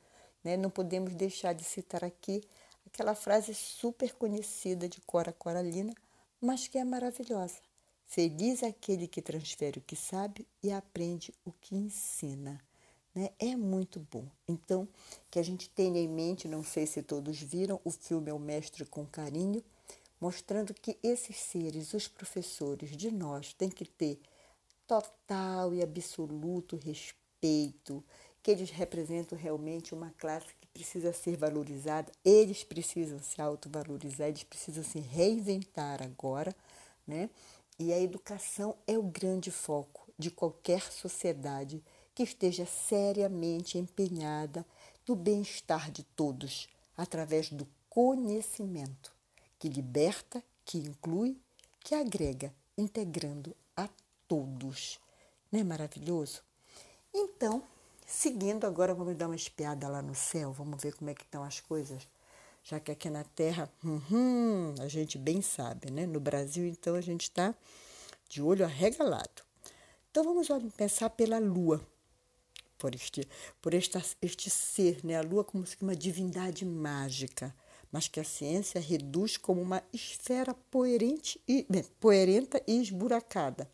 né? 0.45 0.55
Não 0.55 0.69
podemos 0.69 1.15
deixar 1.15 1.53
de 1.53 1.63
citar 1.63 2.05
aqui 2.05 2.43
aquela 2.95 3.13
frase 3.13 3.53
super 3.53 4.13
conhecida 4.13 4.87
de 4.87 5.01
Cora 5.01 5.33
Coralina, 5.33 5.93
mas 6.39 6.65
que 6.69 6.77
é 6.77 6.83
maravilhosa. 6.85 7.59
Feliz 8.07 8.63
é 8.63 8.67
aquele 8.67 9.05
que 9.05 9.21
transfere 9.21 9.79
o 9.79 9.81
que 9.81 9.97
sabe 9.97 10.47
e 10.63 10.71
aprende 10.71 11.33
o 11.43 11.51
que 11.51 11.75
ensina. 11.75 12.57
Né? 13.13 13.31
É 13.37 13.53
muito 13.57 13.99
bom. 14.09 14.25
Então, 14.47 14.87
que 15.29 15.37
a 15.37 15.43
gente 15.43 15.69
tenha 15.69 15.99
em 15.99 16.07
mente, 16.07 16.47
não 16.47 16.63
sei 16.63 16.87
se 16.87 17.03
todos 17.03 17.37
viram, 17.41 17.81
o 17.83 17.91
filme 17.91 18.29
É 18.29 18.33
o 18.33 18.39
Mestre 18.39 18.85
com 18.85 19.05
Carinho, 19.05 19.61
mostrando 20.21 20.73
que 20.73 20.97
esses 21.03 21.35
seres, 21.35 21.93
os 21.93 22.07
professores 22.07 22.95
de 22.95 23.11
nós, 23.11 23.53
têm 23.53 23.69
que 23.69 23.83
ter 23.83 24.21
total 24.87 25.73
e 25.73 25.83
absoluto 25.83 26.77
respeito, 26.77 28.01
que 28.45 28.51
eles 28.51 28.69
representam 28.69 29.35
realmente 29.35 29.95
uma 29.95 30.13
classe 30.19 30.45
que 30.61 30.67
precisa 30.67 31.11
ser 31.11 31.35
valorizada, 31.35 32.11
eles 32.23 32.63
precisam 32.63 33.17
se 33.17 33.41
autovalorizar, 33.41 34.27
eles 34.27 34.43
precisam 34.43 34.83
se 34.83 34.99
reinventar 34.99 36.03
agora, 36.03 36.55
né? 37.07 37.27
E 37.79 37.91
a 37.91 37.99
educação 37.99 38.75
é 38.85 38.95
o 38.99 39.01
grande 39.01 39.49
foco 39.49 40.07
de 40.15 40.29
qualquer 40.29 40.83
sociedade 40.91 41.83
que 42.13 42.21
esteja 42.21 42.67
seriamente 42.67 43.79
empenhada 43.79 44.63
no 45.07 45.15
bem-estar 45.15 45.89
de 45.89 46.03
todos, 46.03 46.69
através 46.95 47.49
do 47.49 47.67
conhecimento, 47.89 49.11
que 49.57 49.67
liberta, 49.67 50.43
que 50.63 50.77
inclui, 50.77 51.35
que 51.79 51.95
agrega, 51.95 52.53
integrando 52.77 53.55
a 53.75 53.89
todos. 54.27 54.99
Não 55.51 55.59
é 55.59 55.63
maravilhoso? 55.63 56.43
Então, 57.11 57.63
Seguindo, 58.05 58.65
agora 58.65 58.93
vamos 58.93 59.15
dar 59.15 59.25
uma 59.25 59.35
espiada 59.35 59.87
lá 59.87 60.01
no 60.01 60.13
céu, 60.13 60.51
vamos 60.51 60.81
ver 60.81 60.93
como 60.93 61.09
é 61.09 61.15
que 61.15 61.23
estão 61.23 61.43
as 61.43 61.59
coisas. 61.59 62.07
Já 62.63 62.79
que 62.79 62.91
aqui 62.91 63.09
na 63.09 63.23
Terra, 63.23 63.69
uhum, 63.83 64.75
a 64.79 64.87
gente 64.87 65.17
bem 65.17 65.41
sabe, 65.41 65.91
né? 65.91 66.05
No 66.05 66.19
Brasil, 66.19 66.65
então, 66.65 66.95
a 66.95 67.01
gente 67.01 67.23
está 67.23 67.53
de 68.29 68.41
olho 68.41 68.63
arregalado. 68.63 69.43
Então, 70.09 70.23
vamos 70.23 70.47
pensar 70.75 71.09
pela 71.11 71.39
Lua, 71.39 71.85
por 72.77 72.93
este, 72.93 73.27
por 73.61 73.73
esta, 73.73 74.03
este 74.21 74.49
ser, 74.49 75.03
né? 75.03 75.17
A 75.17 75.21
Lua 75.21 75.43
como 75.43 75.65
se 75.65 75.75
uma 75.81 75.95
divindade 75.95 76.65
mágica, 76.65 77.55
mas 77.91 78.07
que 78.07 78.19
a 78.19 78.23
ciência 78.23 78.79
reduz 78.79 79.37
como 79.37 79.61
uma 79.61 79.83
esfera 79.93 80.53
poerente 80.71 81.39
e, 81.47 81.65
bem, 81.69 81.83
poerenta 81.99 82.61
e 82.67 82.81
esburacada. 82.81 83.69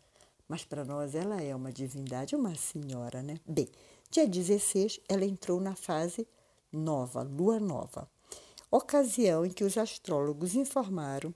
Mas 0.48 0.64
para 0.64 0.84
nós 0.84 1.14
ela 1.14 1.40
é 1.40 1.54
uma 1.54 1.72
divindade, 1.72 2.36
uma 2.36 2.54
senhora, 2.54 3.22
né? 3.22 3.38
Bem, 3.46 3.68
Dia 4.12 4.28
16, 4.28 5.00
ela 5.08 5.24
entrou 5.24 5.58
na 5.58 5.74
fase 5.74 6.28
nova, 6.70 7.22
lua 7.22 7.58
nova, 7.58 8.06
ocasião 8.70 9.46
em 9.46 9.48
que 9.48 9.64
os 9.64 9.78
astrólogos 9.78 10.54
informaram 10.54 11.34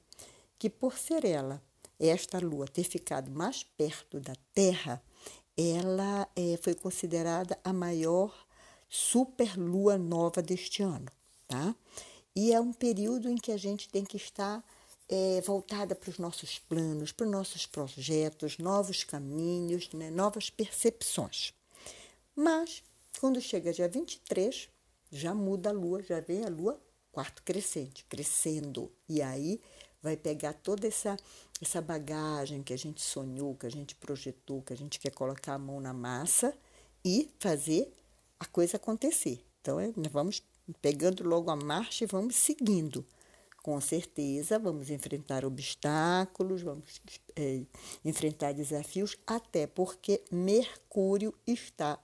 que, 0.58 0.68
por 0.68 0.98
ser 0.98 1.24
ela, 1.24 1.62
esta 1.98 2.38
lua, 2.38 2.68
ter 2.68 2.84
ficado 2.84 3.30
mais 3.30 3.62
perto 3.62 4.20
da 4.20 4.34
Terra, 4.52 5.02
ela 5.56 6.28
é, 6.36 6.58
foi 6.58 6.74
considerada 6.74 7.58
a 7.64 7.72
maior 7.72 8.46
superlua 8.90 9.96
nova 9.96 10.42
deste 10.42 10.82
ano, 10.82 11.10
tá? 11.48 11.74
E 12.34 12.52
é 12.52 12.60
um 12.60 12.74
período 12.74 13.30
em 13.30 13.36
que 13.36 13.52
a 13.52 13.56
gente 13.56 13.88
tem 13.88 14.04
que 14.04 14.18
estar 14.18 14.62
é, 15.08 15.40
voltada 15.40 15.94
para 15.94 16.10
os 16.10 16.18
nossos 16.18 16.58
planos, 16.58 17.10
para 17.10 17.24
os 17.24 17.32
nossos 17.32 17.64
projetos, 17.64 18.58
novos 18.58 19.02
caminhos, 19.02 19.90
né, 19.94 20.10
novas 20.10 20.50
percepções. 20.50 21.55
Mas, 22.36 22.82
quando 23.18 23.40
chega 23.40 23.72
dia 23.72 23.88
23, 23.88 24.68
já 25.10 25.34
muda 25.34 25.70
a 25.70 25.72
lua, 25.72 26.02
já 26.02 26.20
vem 26.20 26.44
a 26.44 26.48
lua 26.50 26.78
quarto 27.10 27.42
crescente, 27.42 28.04
crescendo. 28.04 28.92
E 29.08 29.22
aí 29.22 29.58
vai 30.02 30.18
pegar 30.18 30.52
toda 30.52 30.86
essa, 30.86 31.16
essa 31.62 31.80
bagagem 31.80 32.62
que 32.62 32.74
a 32.74 32.76
gente 32.76 33.00
sonhou, 33.00 33.54
que 33.54 33.66
a 33.66 33.70
gente 33.70 33.94
projetou, 33.94 34.60
que 34.60 34.74
a 34.74 34.76
gente 34.76 35.00
quer 35.00 35.12
colocar 35.12 35.54
a 35.54 35.58
mão 35.58 35.80
na 35.80 35.94
massa 35.94 36.54
e 37.02 37.30
fazer 37.40 37.90
a 38.38 38.44
coisa 38.44 38.76
acontecer. 38.76 39.42
Então, 39.62 39.80
é, 39.80 39.90
vamos 40.10 40.42
pegando 40.82 41.26
logo 41.26 41.50
a 41.50 41.56
marcha 41.56 42.04
e 42.04 42.06
vamos 42.06 42.36
seguindo. 42.36 43.02
Com 43.66 43.80
certeza, 43.80 44.60
vamos 44.60 44.90
enfrentar 44.90 45.44
obstáculos, 45.44 46.62
vamos 46.62 47.02
é, 47.34 47.62
enfrentar 48.04 48.54
desafios, 48.54 49.16
até 49.26 49.66
porque 49.66 50.22
Mercúrio 50.30 51.34
está 51.44 51.98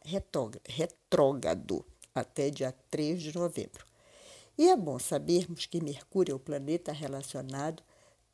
retrógrado 0.66 1.86
até 2.12 2.50
dia 2.50 2.74
3 2.90 3.22
de 3.22 3.38
novembro. 3.38 3.86
E 4.58 4.70
é 4.70 4.76
bom 4.76 4.98
sabermos 4.98 5.66
que 5.66 5.80
Mercúrio 5.80 6.32
é 6.32 6.34
o 6.34 6.40
planeta 6.40 6.90
relacionado 6.90 7.80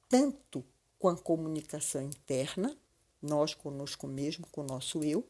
tanto 0.09 0.65
com 0.99 1.09
a 1.09 1.17
comunicação 1.19 2.01
interna, 2.01 2.75
nós 3.21 3.53
conosco 3.53 4.07
mesmo, 4.07 4.47
com 4.51 4.63
o 4.63 4.67
nosso 4.67 5.05
eu, 5.05 5.23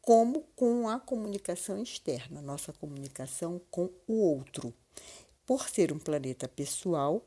como 0.00 0.42
com 0.54 0.88
a 0.88 1.00
comunicação 1.00 1.82
externa, 1.82 2.40
nossa 2.40 2.72
comunicação 2.72 3.60
com 3.68 3.90
o 4.06 4.14
outro. 4.14 4.72
Por 5.44 5.68
ser 5.68 5.92
um 5.92 5.98
planeta 5.98 6.46
pessoal, 6.46 7.26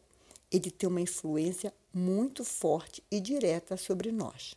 ele 0.55 0.71
tem 0.71 0.87
uma 0.87 1.01
influência 1.01 1.73
muito 1.93 2.45
forte 2.45 3.03
e 3.11 3.19
direta 3.19 3.75
sobre 3.75 4.11
nós. 4.11 4.55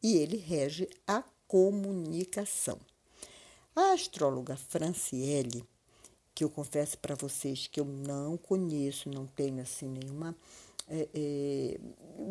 E 0.00 0.16
ele 0.16 0.36
rege 0.36 0.88
a 1.06 1.24
comunicação. 1.48 2.78
A 3.74 3.92
astróloga 3.92 4.56
Franciele, 4.56 5.64
que 6.34 6.44
eu 6.44 6.50
confesso 6.50 6.96
para 6.98 7.16
vocês 7.16 7.66
que 7.66 7.80
eu 7.80 7.84
não 7.84 8.36
conheço, 8.36 9.08
não 9.08 9.26
tenho 9.26 9.60
assim 9.60 9.88
nenhuma 9.88 10.36
é, 10.88 11.08
é, 11.12 11.80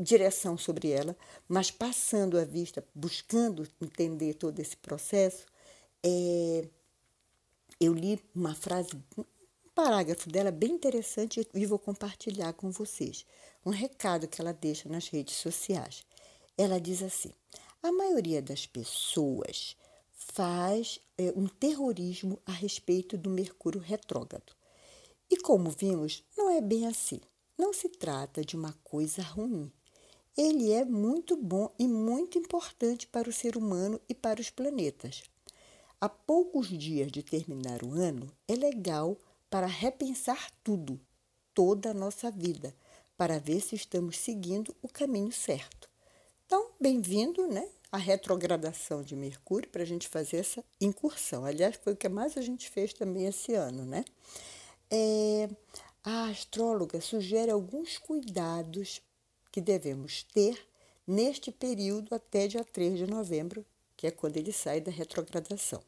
direção 0.01 0.57
sobre 0.57 0.91
ela, 0.91 1.15
mas 1.49 1.69
passando 1.69 2.37
a 2.37 2.45
vista, 2.45 2.83
buscando 2.95 3.67
entender 3.81 4.35
todo 4.35 4.59
esse 4.59 4.77
processo, 4.77 5.45
é, 6.03 6.67
eu 7.79 7.93
li 7.93 8.21
uma 8.33 8.55
frase, 8.55 8.91
parágrafo 9.73 10.29
dela 10.29 10.51
bem 10.51 10.71
interessante 10.71 11.47
e 11.53 11.65
vou 11.65 11.79
compartilhar 11.79 12.53
com 12.53 12.71
vocês. 12.71 13.25
Um 13.65 13.69
recado 13.69 14.27
que 14.27 14.41
ela 14.41 14.53
deixa 14.53 14.89
nas 14.89 15.07
redes 15.07 15.35
sociais. 15.35 16.03
Ela 16.57 16.79
diz 16.79 17.01
assim: 17.01 17.31
a 17.81 17.91
maioria 17.91 18.41
das 18.41 18.65
pessoas 18.67 19.75
faz 20.11 20.99
é, 21.17 21.33
um 21.35 21.47
terrorismo 21.47 22.39
a 22.45 22.51
respeito 22.51 23.17
do 23.17 23.29
Mercúrio 23.29 23.81
retrógrado. 23.81 24.53
E 25.29 25.37
como 25.37 25.69
vimos, 25.69 26.23
não 26.37 26.49
é 26.49 26.61
bem 26.61 26.85
assim. 26.87 27.19
Não 27.57 27.73
se 27.73 27.89
trata 27.89 28.43
de 28.43 28.55
uma 28.55 28.73
coisa 28.83 29.21
ruim. 29.21 29.71
Ele 30.37 30.71
é 30.71 30.85
muito 30.85 31.35
bom 31.35 31.73
e 31.77 31.87
muito 31.87 32.37
importante 32.37 33.07
para 33.07 33.29
o 33.29 33.33
ser 33.33 33.57
humano 33.57 33.99
e 34.07 34.15
para 34.15 34.39
os 34.41 34.49
planetas. 34.49 35.23
Há 35.99 36.09
poucos 36.09 36.67
dias 36.67 37.11
de 37.11 37.21
terminar 37.21 37.83
o 37.83 37.93
ano, 37.93 38.31
é 38.47 38.55
legal 38.55 39.17
para 39.51 39.67
repensar 39.67 40.49
tudo, 40.63 40.97
toda 41.53 41.91
a 41.91 41.93
nossa 41.93 42.31
vida, 42.31 42.73
para 43.17 43.37
ver 43.37 43.59
se 43.59 43.75
estamos 43.75 44.17
seguindo 44.17 44.73
o 44.81 44.87
caminho 44.87 45.29
certo. 45.29 45.89
Então, 46.45 46.71
bem-vindo 46.79 47.45
né, 47.47 47.67
à 47.91 47.97
retrogradação 47.97 49.03
de 49.03 49.13
Mercúrio 49.13 49.69
para 49.69 49.83
a 49.83 49.85
gente 49.85 50.07
fazer 50.07 50.37
essa 50.37 50.63
incursão. 50.79 51.43
Aliás, 51.43 51.77
foi 51.83 51.91
o 51.91 51.97
que 51.97 52.07
mais 52.07 52.37
a 52.37 52.41
gente 52.41 52.69
fez 52.69 52.93
também 52.93 53.25
esse 53.25 53.53
ano, 53.53 53.85
né? 53.85 54.05
É, 54.89 55.49
a 56.01 56.29
astróloga 56.29 57.01
sugere 57.01 57.51
alguns 57.51 57.97
cuidados 57.97 59.01
que 59.51 59.59
devemos 59.59 60.23
ter 60.23 60.57
neste 61.05 61.51
período 61.51 62.15
até 62.15 62.47
dia 62.47 62.63
3 62.63 62.99
de 62.99 63.05
novembro, 63.05 63.65
que 63.97 64.07
é 64.07 64.11
quando 64.11 64.37
ele 64.37 64.53
sai 64.53 64.79
da 64.79 64.91
retrogradação. 64.91 65.83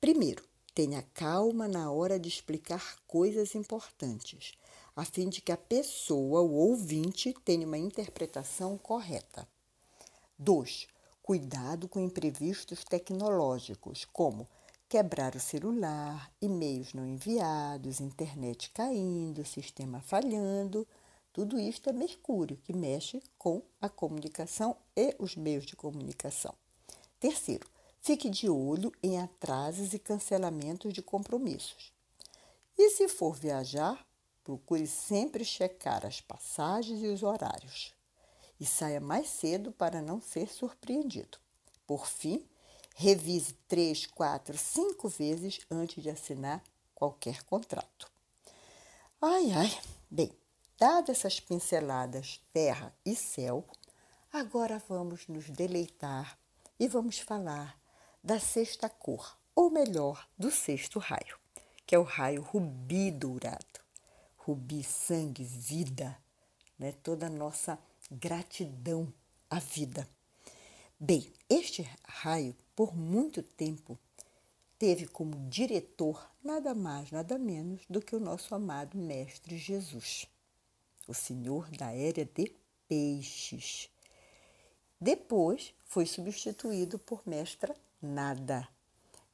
Primeiro, 0.00 0.42
tenha 0.74 1.02
calma 1.14 1.68
na 1.68 1.90
hora 1.90 2.18
de 2.18 2.28
explicar 2.28 2.96
coisas 3.06 3.54
importantes, 3.54 4.52
a 4.96 5.04
fim 5.04 5.28
de 5.28 5.40
que 5.40 5.52
a 5.52 5.56
pessoa, 5.56 6.40
o 6.40 6.52
ouvinte, 6.52 7.34
tenha 7.44 7.66
uma 7.66 7.78
interpretação 7.78 8.78
correta. 8.78 9.46
2. 10.38 10.86
Cuidado 11.22 11.88
com 11.88 12.00
imprevistos 12.00 12.84
tecnológicos, 12.84 14.06
como 14.12 14.48
quebrar 14.88 15.34
o 15.34 15.40
celular, 15.40 16.30
e-mails 16.40 16.92
não 16.92 17.06
enviados, 17.06 18.00
internet 18.00 18.70
caindo, 18.70 19.44
sistema 19.46 20.00
falhando. 20.00 20.86
Tudo 21.32 21.58
isto 21.58 21.88
é 21.88 21.92
Mercúrio, 21.92 22.58
que 22.58 22.74
mexe 22.74 23.22
com 23.38 23.62
a 23.80 23.88
comunicação 23.88 24.76
e 24.94 25.14
os 25.18 25.36
meios 25.36 25.64
de 25.64 25.76
comunicação. 25.76 26.54
Terceiro, 27.18 27.66
Fique 28.04 28.28
de 28.28 28.50
olho 28.50 28.92
em 29.00 29.20
atrasos 29.20 29.94
e 29.94 29.98
cancelamentos 29.98 30.92
de 30.92 31.00
compromissos. 31.00 31.92
E 32.76 32.90
se 32.90 33.06
for 33.06 33.36
viajar, 33.36 34.04
procure 34.42 34.88
sempre 34.88 35.44
checar 35.44 36.04
as 36.04 36.20
passagens 36.20 37.00
e 37.00 37.06
os 37.06 37.22
horários. 37.22 37.94
E 38.58 38.66
saia 38.66 39.00
mais 39.00 39.28
cedo 39.28 39.70
para 39.70 40.02
não 40.02 40.20
ser 40.20 40.48
surpreendido. 40.48 41.38
Por 41.86 42.08
fim, 42.08 42.44
revise 42.96 43.52
três, 43.68 44.04
quatro, 44.04 44.58
cinco 44.58 45.08
vezes 45.08 45.60
antes 45.70 46.02
de 46.02 46.10
assinar 46.10 46.60
qualquer 46.96 47.44
contrato. 47.44 48.10
Ai, 49.20 49.52
ai, 49.52 49.80
bem, 50.10 50.36
dadas 50.76 51.18
essas 51.18 51.38
pinceladas 51.38 52.40
terra 52.52 52.92
e 53.06 53.14
céu, 53.14 53.64
agora 54.32 54.82
vamos 54.88 55.28
nos 55.28 55.48
deleitar 55.50 56.36
e 56.80 56.88
vamos 56.88 57.20
falar 57.20 57.80
da 58.22 58.38
sexta 58.38 58.88
cor, 58.88 59.36
ou 59.54 59.68
melhor, 59.68 60.28
do 60.38 60.50
sexto 60.50 61.00
raio, 61.00 61.36
que 61.84 61.94
é 61.94 61.98
o 61.98 62.04
raio 62.04 62.40
rubi 62.40 63.10
dourado. 63.10 63.80
Rubi, 64.36 64.84
sangue, 64.84 65.42
vida, 65.42 66.16
né? 66.78 66.92
toda 67.02 67.26
a 67.26 67.30
nossa 67.30 67.78
gratidão 68.10 69.12
à 69.50 69.58
vida. 69.58 70.08
Bem, 70.98 71.32
este 71.50 71.88
raio, 72.04 72.54
por 72.76 72.96
muito 72.96 73.42
tempo, 73.42 73.98
teve 74.78 75.06
como 75.06 75.48
diretor 75.48 76.30
nada 76.42 76.74
mais, 76.74 77.10
nada 77.10 77.36
menos 77.38 77.82
do 77.88 78.00
que 78.00 78.14
o 78.14 78.20
nosso 78.20 78.54
amado 78.54 78.96
Mestre 78.96 79.56
Jesus, 79.56 80.26
o 81.08 81.14
Senhor 81.14 81.68
da 81.70 81.92
era 81.92 82.24
de 82.24 82.52
peixes. 82.88 83.88
Depois 85.00 85.74
foi 85.86 86.06
substituído 86.06 86.98
por 86.98 87.22
Mestra 87.26 87.76
nada. 88.02 88.68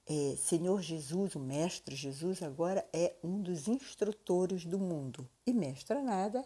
É, 0.07 0.37
Senhor 0.37 0.81
Jesus, 0.81 1.35
o 1.35 1.41
Mestre 1.41 1.97
Jesus, 1.97 2.43
agora 2.43 2.89
é 2.93 3.15
um 3.23 3.41
dos 3.41 3.69
instrutores 3.69 4.65
do 4.65 4.79
mundo. 4.79 5.29
E 5.47 5.53
Mestra 5.53 6.03
Nada 6.03 6.45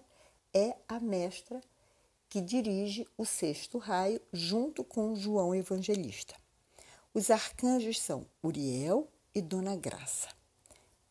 é 0.55 0.77
a 0.89 0.99
mestra 1.01 1.61
que 2.29 2.41
dirige 2.41 3.07
o 3.17 3.25
sexto 3.25 3.79
raio 3.79 4.21
junto 4.33 4.83
com 4.83 5.15
João 5.15 5.55
Evangelista. 5.55 6.35
Os 7.15 7.31
arcanjos 7.31 8.01
são 8.01 8.27
Uriel 8.43 9.07
e 9.35 9.43
Dona 9.43 9.77
Graça, 9.77 10.29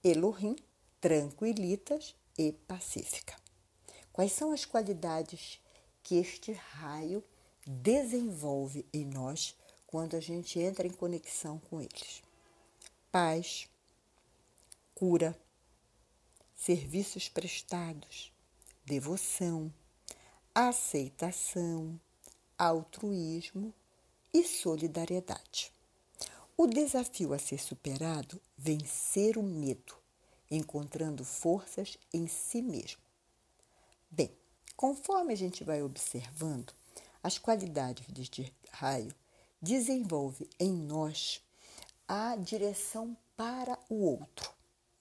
Elohim, 0.03 0.55
Tranquilitas 0.99 2.15
e 2.37 2.51
Pacífica. 2.51 3.35
Quais 4.11 4.31
são 4.31 4.51
as 4.51 4.65
qualidades 4.65 5.59
que 6.03 6.15
este 6.15 6.51
raio 6.51 7.23
desenvolve 7.65 8.85
em 8.91 9.05
nós 9.05 9.55
quando 9.91 10.15
a 10.15 10.21
gente 10.21 10.57
entra 10.57 10.87
em 10.87 10.91
conexão 10.91 11.59
com 11.69 11.81
eles. 11.81 12.23
Paz, 13.11 13.67
cura, 14.95 15.37
serviços 16.55 17.27
prestados, 17.27 18.31
devoção, 18.85 19.71
aceitação, 20.55 21.99
altruísmo 22.57 23.73
e 24.33 24.45
solidariedade. 24.45 25.73
O 26.55 26.67
desafio 26.67 27.33
a 27.33 27.39
ser 27.39 27.59
superado, 27.59 28.41
vencer 28.57 29.37
o 29.37 29.43
medo, 29.43 29.97
encontrando 30.49 31.25
forças 31.25 31.97
em 32.13 32.27
si 32.27 32.61
mesmo. 32.61 33.01
Bem, 34.09 34.31
conforme 34.77 35.33
a 35.33 35.37
gente 35.37 35.65
vai 35.65 35.81
observando, 35.81 36.73
as 37.21 37.37
qualidades 37.37 38.07
deste 38.07 38.53
raio 38.71 39.13
desenvolve 39.61 40.49
em 40.59 40.73
nós 40.73 41.41
a 42.07 42.35
direção 42.35 43.15
para 43.37 43.77
o 43.89 44.03
outro. 44.03 44.51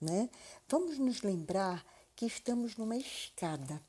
Né? 0.00 0.28
Vamos 0.68 0.98
nos 0.98 1.22
lembrar 1.22 1.84
que 2.14 2.26
estamos 2.26 2.76
numa 2.76 2.96
escada, 2.96 3.82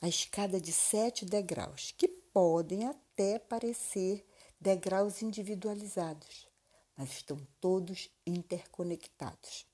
a 0.00 0.08
escada 0.08 0.60
de 0.60 0.72
sete 0.72 1.24
degraus, 1.24 1.92
que 1.96 2.08
podem 2.08 2.86
até 2.86 3.38
parecer 3.38 4.24
degraus 4.60 5.22
individualizados, 5.22 6.46
mas 6.96 7.10
estão 7.10 7.38
todos 7.60 8.10
interconectados. 8.26 9.66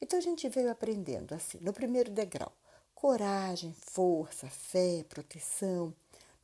Então 0.00 0.18
a 0.18 0.22
gente 0.22 0.48
veio 0.48 0.70
aprendendo 0.70 1.34
assim: 1.34 1.58
no 1.60 1.72
primeiro 1.72 2.10
degrau, 2.10 2.52
coragem, 2.94 3.72
força, 3.72 4.48
fé, 4.48 5.04
proteção. 5.08 5.94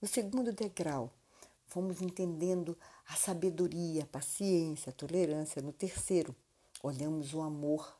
No 0.00 0.08
segundo 0.08 0.52
degrau, 0.52 1.12
fomos 1.72 2.02
entendendo 2.02 2.76
a 3.08 3.16
sabedoria, 3.16 4.02
a 4.02 4.06
paciência, 4.06 4.90
a 4.90 4.92
tolerância. 4.92 5.62
No 5.62 5.72
terceiro, 5.72 6.36
olhamos 6.82 7.32
o 7.32 7.40
amor 7.40 7.98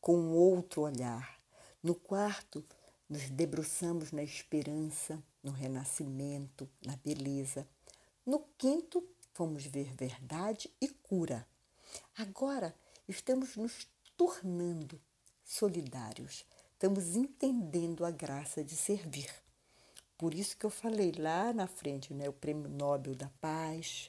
com 0.00 0.32
outro 0.32 0.82
olhar. 0.82 1.40
No 1.80 1.94
quarto, 1.94 2.64
nos 3.08 3.30
debruçamos 3.30 4.10
na 4.10 4.24
esperança, 4.24 5.22
no 5.40 5.52
renascimento, 5.52 6.68
na 6.84 6.96
beleza. 6.96 7.64
No 8.26 8.40
quinto, 8.58 9.06
fomos 9.32 9.66
ver 9.66 9.94
verdade 9.94 10.68
e 10.80 10.88
cura. 10.88 11.46
Agora, 12.16 12.74
estamos 13.06 13.54
nos 13.54 13.86
tornando 14.16 15.00
solidários, 15.44 16.44
estamos 16.72 17.14
entendendo 17.14 18.04
a 18.04 18.10
graça 18.10 18.64
de 18.64 18.76
servir. 18.76 19.41
Por 20.22 20.34
isso 20.34 20.56
que 20.56 20.64
eu 20.64 20.70
falei 20.70 21.10
lá 21.18 21.52
na 21.52 21.66
frente, 21.66 22.14
né, 22.14 22.28
o 22.28 22.32
Prêmio 22.32 22.68
Nobel 22.68 23.12
da 23.12 23.28
Paz, 23.40 24.08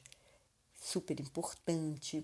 super 0.80 1.19
importante, 1.19 2.23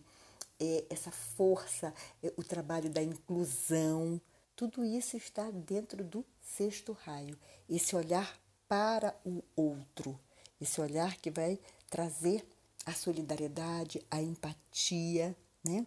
é, 0.59 0.85
essa 0.91 1.09
força, 1.09 1.91
é, 2.21 2.31
o 2.37 2.43
trabalho 2.43 2.87
da 2.87 3.01
inclusão, 3.01 4.21
tudo 4.55 4.85
isso 4.85 5.17
está 5.17 5.49
dentro 5.49 6.03
do 6.03 6.23
sexto 6.39 6.95
raio. 7.03 7.35
Esse 7.67 7.95
olhar 7.95 8.39
para 8.67 9.19
o 9.25 9.41
outro, 9.55 10.19
esse 10.61 10.79
olhar 10.79 11.17
que 11.17 11.31
vai 11.31 11.57
trazer 11.89 12.47
a 12.85 12.93
solidariedade, 12.93 14.05
a 14.11 14.21
empatia, 14.21 15.35
né? 15.63 15.83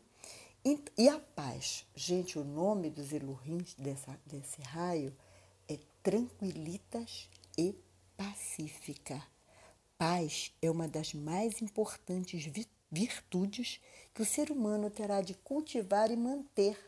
E 0.99 1.09
a 1.09 1.21
paz? 1.21 1.87
Gente, 1.95 2.37
o 2.37 2.43
nome 2.43 2.91
dos 2.91 3.12
Elohins 3.12 3.77
dessa, 3.79 4.19
desse 4.27 4.61
raio 4.61 5.17
é 5.69 5.79
Tranquilitas 6.03 7.29
e 7.57 7.77
Pacífica. 8.16 9.22
Paz 9.96 10.53
é 10.61 10.70
uma 10.70 10.88
das 10.88 11.14
mais 11.14 11.62
importantes 11.62 12.51
virtudes 12.90 13.81
que 14.12 14.22
o 14.22 14.27
ser 14.27 14.51
humano 14.51 14.90
terá 14.90 15.20
de 15.20 15.35
cultivar 15.35 16.11
e 16.11 16.16
manter 16.16 16.79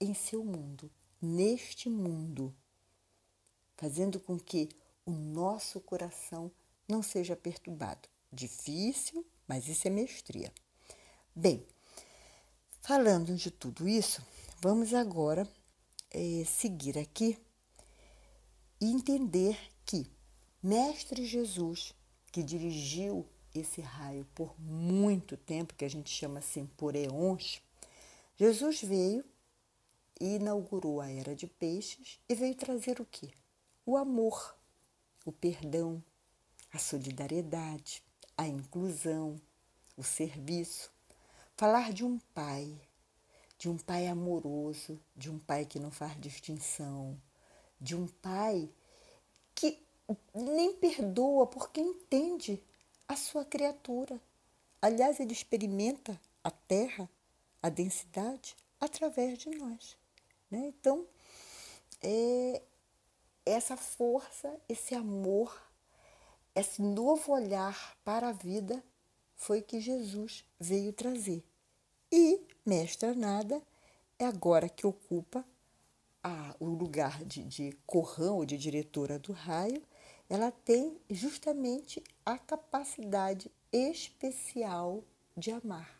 em 0.00 0.14
seu 0.14 0.44
mundo, 0.44 0.90
neste 1.20 1.88
mundo, 1.88 2.54
fazendo 3.76 4.20
com 4.20 4.38
que 4.38 4.68
o 5.04 5.10
nosso 5.10 5.80
coração 5.80 6.50
não 6.88 7.02
seja 7.02 7.34
perturbado. 7.34 8.08
Difícil, 8.32 9.26
mas 9.46 9.68
isso 9.68 9.86
é 9.88 9.90
mestria. 9.90 10.52
Bem, 11.34 11.66
falando 12.80 13.34
de 13.34 13.50
tudo 13.50 13.88
isso, 13.88 14.24
vamos 14.60 14.94
agora 14.94 15.48
é, 16.10 16.44
seguir 16.44 16.98
aqui 16.98 17.38
e 18.80 18.86
entender 18.86 19.58
que 19.84 20.06
Mestre 20.62 21.24
Jesus, 21.24 21.94
que 22.32 22.42
dirigiu 22.42 23.24
esse 23.54 23.80
raio 23.80 24.26
por 24.34 24.60
muito 24.60 25.36
tempo, 25.36 25.74
que 25.74 25.84
a 25.84 25.88
gente 25.88 26.10
chama 26.10 26.40
assim 26.40 26.66
por 26.76 26.96
eons, 26.96 27.62
Jesus 28.36 28.82
veio 28.82 29.24
e 30.20 30.34
inaugurou 30.34 31.00
a 31.00 31.08
era 31.08 31.34
de 31.34 31.46
peixes 31.46 32.18
e 32.28 32.34
veio 32.34 32.56
trazer 32.56 33.00
o 33.00 33.04
quê? 33.04 33.30
O 33.86 33.96
amor, 33.96 34.56
o 35.24 35.30
perdão, 35.30 36.02
a 36.72 36.78
solidariedade, 36.78 38.02
a 38.36 38.46
inclusão, 38.46 39.40
o 39.96 40.02
serviço. 40.02 40.90
Falar 41.56 41.92
de 41.92 42.04
um 42.04 42.18
pai, 42.34 42.76
de 43.56 43.68
um 43.68 43.78
pai 43.78 44.08
amoroso, 44.08 45.00
de 45.16 45.30
um 45.30 45.38
pai 45.38 45.64
que 45.64 45.78
não 45.78 45.92
faz 45.92 46.20
distinção, 46.20 47.16
de 47.80 47.94
um 47.94 48.06
pai 48.06 48.68
que 49.54 49.87
nem 50.34 50.74
perdoa 50.74 51.46
porque 51.46 51.80
entende 51.80 52.62
a 53.06 53.16
sua 53.16 53.44
criatura. 53.44 54.20
Aliás, 54.80 55.20
ele 55.20 55.32
experimenta 55.32 56.20
a 56.42 56.50
terra, 56.50 57.08
a 57.62 57.68
densidade, 57.68 58.56
através 58.80 59.38
de 59.38 59.50
nós. 59.50 59.96
Né? 60.50 60.66
Então, 60.68 61.06
é 62.02 62.62
essa 63.44 63.76
força, 63.76 64.54
esse 64.68 64.94
amor 64.94 65.68
esse 66.58 66.82
novo 66.82 67.32
olhar 67.32 67.96
para 68.04 68.30
a 68.30 68.32
vida 68.32 68.82
foi 69.36 69.62
que 69.62 69.80
Jesus 69.80 70.44
veio 70.58 70.92
trazer. 70.92 71.44
E 72.10 72.40
Mestra 72.66 73.14
Nada 73.14 73.62
é 74.18 74.24
agora 74.24 74.68
que 74.68 74.84
ocupa 74.84 75.44
a, 76.20 76.56
o 76.58 76.66
lugar 76.66 77.24
de, 77.24 77.44
de 77.44 77.78
corrão 77.86 78.38
ou 78.38 78.44
de 78.44 78.58
diretora 78.58 79.20
do 79.20 79.32
raio, 79.32 79.80
ela 80.28 80.50
tem 80.50 81.00
justamente 81.08 82.02
a 82.24 82.38
capacidade 82.38 83.50
especial 83.72 85.02
de 85.36 85.50
amar. 85.50 85.98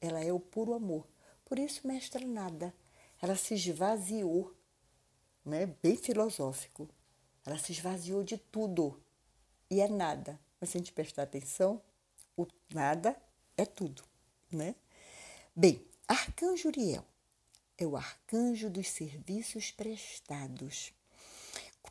Ela 0.00 0.22
é 0.22 0.32
o 0.32 0.40
puro 0.40 0.74
amor. 0.74 1.06
Por 1.44 1.58
isso, 1.58 1.86
Mestra 1.86 2.24
Nada, 2.26 2.74
ela 3.20 3.36
se 3.36 3.54
esvaziou, 3.54 4.54
né? 5.44 5.66
bem 5.82 5.96
filosófico. 5.96 6.88
Ela 7.44 7.58
se 7.58 7.72
esvaziou 7.72 8.22
de 8.22 8.36
tudo 8.36 9.02
e 9.70 9.80
é 9.80 9.88
nada. 9.88 10.38
Mas 10.60 10.70
se 10.70 10.76
a 10.76 10.80
gente 10.80 10.92
prestar 10.92 11.22
atenção, 11.22 11.80
o 12.36 12.46
nada 12.72 13.16
é 13.56 13.64
tudo, 13.64 14.02
né? 14.52 14.74
Bem, 15.56 15.84
Arcanjo 16.06 16.68
Uriel 16.68 17.04
é 17.78 17.86
o 17.86 17.96
arcanjo 17.96 18.68
dos 18.68 18.88
serviços 18.88 19.70
prestados. 19.70 20.92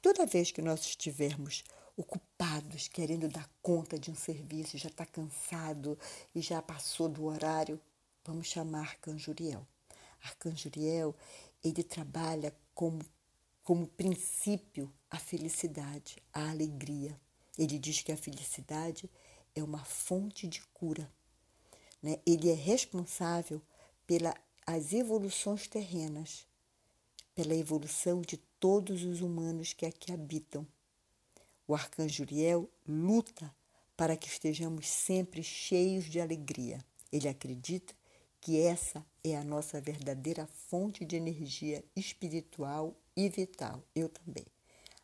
Toda 0.01 0.25
vez 0.25 0.51
que 0.51 0.61
nós 0.61 0.81
estivermos 0.81 1.63
ocupados, 1.97 2.87
querendo 2.87 3.27
dar 3.27 3.49
conta 3.61 3.99
de 3.99 4.09
um 4.09 4.15
serviço, 4.15 4.77
já 4.77 4.87
está 4.87 5.05
cansado 5.05 5.99
e 6.33 6.41
já 6.41 6.61
passou 6.61 7.09
do 7.09 7.25
horário, 7.25 7.79
vamos 8.23 8.47
chamar 8.47 8.81
Arcanjo 8.81 9.31
Uriel. 9.31 9.67
Arcanjo 10.23 10.69
Uriel, 10.69 11.13
ele 11.63 11.83
trabalha 11.83 12.55
como, 12.73 13.03
como 13.63 13.85
princípio 13.87 14.91
a 15.09 15.17
felicidade, 15.17 16.17
a 16.31 16.49
alegria. 16.49 17.19
Ele 17.57 17.77
diz 17.77 18.01
que 18.01 18.11
a 18.11 18.17
felicidade 18.17 19.09
é 19.53 19.61
uma 19.61 19.83
fonte 19.83 20.47
de 20.47 20.61
cura. 20.73 21.11
Né? 22.01 22.19
Ele 22.25 22.49
é 22.49 22.53
responsável 22.53 23.61
pelas 24.07 24.93
evoluções 24.93 25.67
terrenas, 25.67 26.47
pela 27.35 27.55
evolução 27.55 28.21
de 28.21 28.37
todos 28.59 29.03
os 29.03 29.21
humanos 29.21 29.73
que 29.73 29.85
aqui 29.85 30.11
habitam. 30.11 30.67
O 31.67 31.75
arcanjo 31.75 32.23
Uriel 32.23 32.69
luta 32.87 33.53
para 33.95 34.15
que 34.15 34.27
estejamos 34.27 34.87
sempre 34.87 35.43
cheios 35.43 36.05
de 36.05 36.19
alegria. 36.19 36.79
Ele 37.11 37.27
acredita 37.27 37.93
que 38.41 38.59
essa 38.59 39.05
é 39.23 39.35
a 39.35 39.43
nossa 39.43 39.81
verdadeira 39.81 40.47
fonte 40.47 41.03
de 41.03 41.15
energia 41.15 41.83
espiritual 41.95 42.95
e 43.15 43.27
vital. 43.29 43.83
Eu 43.93 44.09
também. 44.09 44.45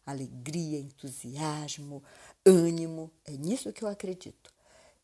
Alegria, 0.05 0.79
entusiasmo, 0.79 2.03
ânimo. 2.45 3.11
É 3.25 3.31
nisso 3.31 3.73
que 3.73 3.83
eu 3.83 3.89
acredito. 3.89 4.53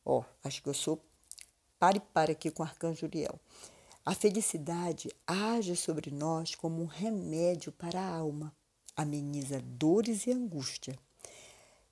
Ó, 0.06 0.20
oh, 0.20 0.26
acho 0.44 0.62
que 0.64 0.70
eu 0.70 0.74
sou 0.74 1.04
pare 1.78 2.00
para 2.00 2.32
aqui 2.32 2.52
com 2.52 2.64
o 2.64 2.66
arcanjo 2.66 3.08
Uriel. 3.08 3.40
A 4.04 4.16
felicidade 4.16 5.12
age 5.28 5.76
sobre 5.76 6.10
nós 6.10 6.56
como 6.56 6.82
um 6.82 6.88
remédio 6.88 7.72
para 7.72 8.02
a 8.02 8.16
alma, 8.16 8.52
ameniza 8.96 9.62
dores 9.62 10.26
e 10.26 10.32
angústia. 10.32 10.98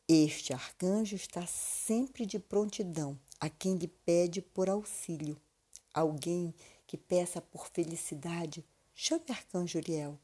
Este 0.08 0.52
arcanjo 0.52 1.16
está 1.16 1.46
sempre 1.46 2.26
de 2.26 2.40
prontidão 2.40 3.16
a 3.40 3.48
quem 3.48 3.76
lhe 3.76 3.88
pede 3.88 4.42
por 4.42 4.72
auxílio. 4.72 5.40
Alguém 5.94 6.52
que 6.88 6.98
peça 6.98 7.40
por 7.40 7.68
felicidade, 7.68 8.66
chame 8.96 9.26
arcanjo 9.30 9.78
Uriel. 9.78 10.18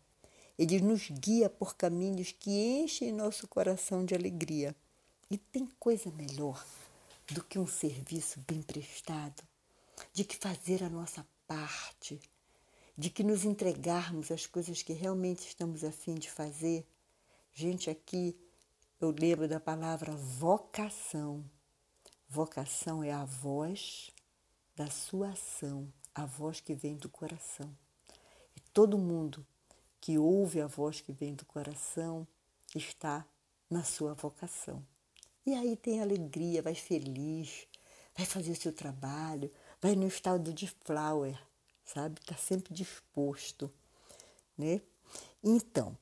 Ele 0.57 0.81
nos 0.81 1.11
guia 1.11 1.51
por 1.51 1.75
caminhos 1.75 2.31
que 2.31 2.49
enchem 2.49 3.11
nosso 3.11 3.47
coração 3.47 4.03
de 4.03 4.15
alegria. 4.15 4.75
E 5.29 5.37
tem 5.37 5.67
coisa 5.79 6.09
melhor 6.09 6.65
do 7.27 7.43
que 7.43 7.59
um 7.59 7.67
serviço 7.67 8.39
bem 8.47 8.63
prestado, 8.63 9.43
de 10.11 10.23
que 10.23 10.35
fazer 10.35 10.83
a 10.83 10.89
nossa 10.89 11.23
parte, 11.47 12.19
de 12.97 13.09
que 13.09 13.23
nos 13.23 13.43
entregarmos 13.43 14.31
às 14.31 14.45
coisas 14.45 14.81
que 14.81 14.93
realmente 14.93 15.47
estamos 15.47 15.83
a 15.83 15.91
fim 15.91 16.15
de 16.15 16.29
fazer. 16.29 16.87
Gente, 17.53 17.89
aqui 17.89 18.37
eu 18.99 19.11
lembro 19.11 19.47
da 19.47 19.59
palavra 19.59 20.15
vocação. 20.15 21.43
Vocação 22.27 23.03
é 23.03 23.11
a 23.11 23.25
voz 23.25 24.09
da 24.75 24.89
sua 24.89 25.29
ação, 25.29 25.91
a 26.13 26.25
voz 26.25 26.59
que 26.59 26.73
vem 26.73 26.95
do 26.97 27.09
coração. 27.09 27.75
E 28.55 28.59
todo 28.73 28.97
mundo 28.97 29.45
que 30.01 30.17
ouve 30.17 30.61
a 30.61 30.67
voz 30.67 31.01
que 31.01 31.11
vem 31.11 31.33
do 31.33 31.45
coração 31.45 32.27
está 32.75 33.25
na 33.69 33.83
sua 33.83 34.13
vocação. 34.13 34.85
E 35.45 35.53
aí 35.53 35.75
tem 35.75 36.01
alegria, 36.01 36.61
vai 36.61 36.75
feliz, 36.75 37.67
vai 38.15 38.25
fazer 38.25 38.51
o 38.51 38.55
seu 38.55 38.73
trabalho, 38.73 39.51
vai 39.85 39.95
no 39.95 40.07
estado 40.07 40.51
de 40.51 40.65
flower, 40.83 41.39
sabe? 41.85 42.19
Está 42.19 42.35
sempre 42.35 42.73
disposto, 42.73 43.71
né? 44.57 44.81
Então, 45.43 45.95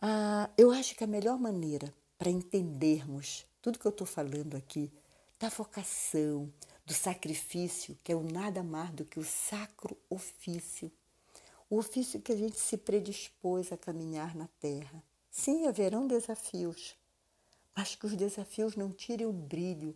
ah, 0.00 0.48
eu 0.56 0.70
acho 0.70 0.94
que 0.94 1.04
a 1.04 1.06
melhor 1.06 1.38
maneira 1.38 1.92
para 2.16 2.30
entendermos 2.30 3.44
tudo 3.60 3.78
que 3.78 3.84
eu 3.84 3.90
estou 3.90 4.06
falando 4.06 4.56
aqui, 4.56 4.90
da 5.38 5.50
vocação, 5.50 6.50
do 6.86 6.94
sacrifício, 6.94 7.94
que 8.02 8.10
é 8.10 8.16
o 8.16 8.22
nada 8.22 8.62
mais 8.62 8.90
do 8.92 9.04
que 9.04 9.20
o 9.20 9.24
sacro 9.24 9.94
ofício, 10.08 10.90
o 11.68 11.76
ofício 11.76 12.22
que 12.22 12.32
a 12.32 12.36
gente 12.36 12.58
se 12.58 12.78
predispôs 12.78 13.70
a 13.70 13.76
caminhar 13.76 14.34
na 14.34 14.48
terra. 14.58 15.04
Sim, 15.30 15.66
haverão 15.66 16.06
desafios, 16.06 16.96
mas 17.76 17.94
que 17.94 18.06
os 18.06 18.16
desafios 18.16 18.76
não 18.76 18.90
tirem 18.90 19.26
o 19.26 19.32
brilho 19.32 19.94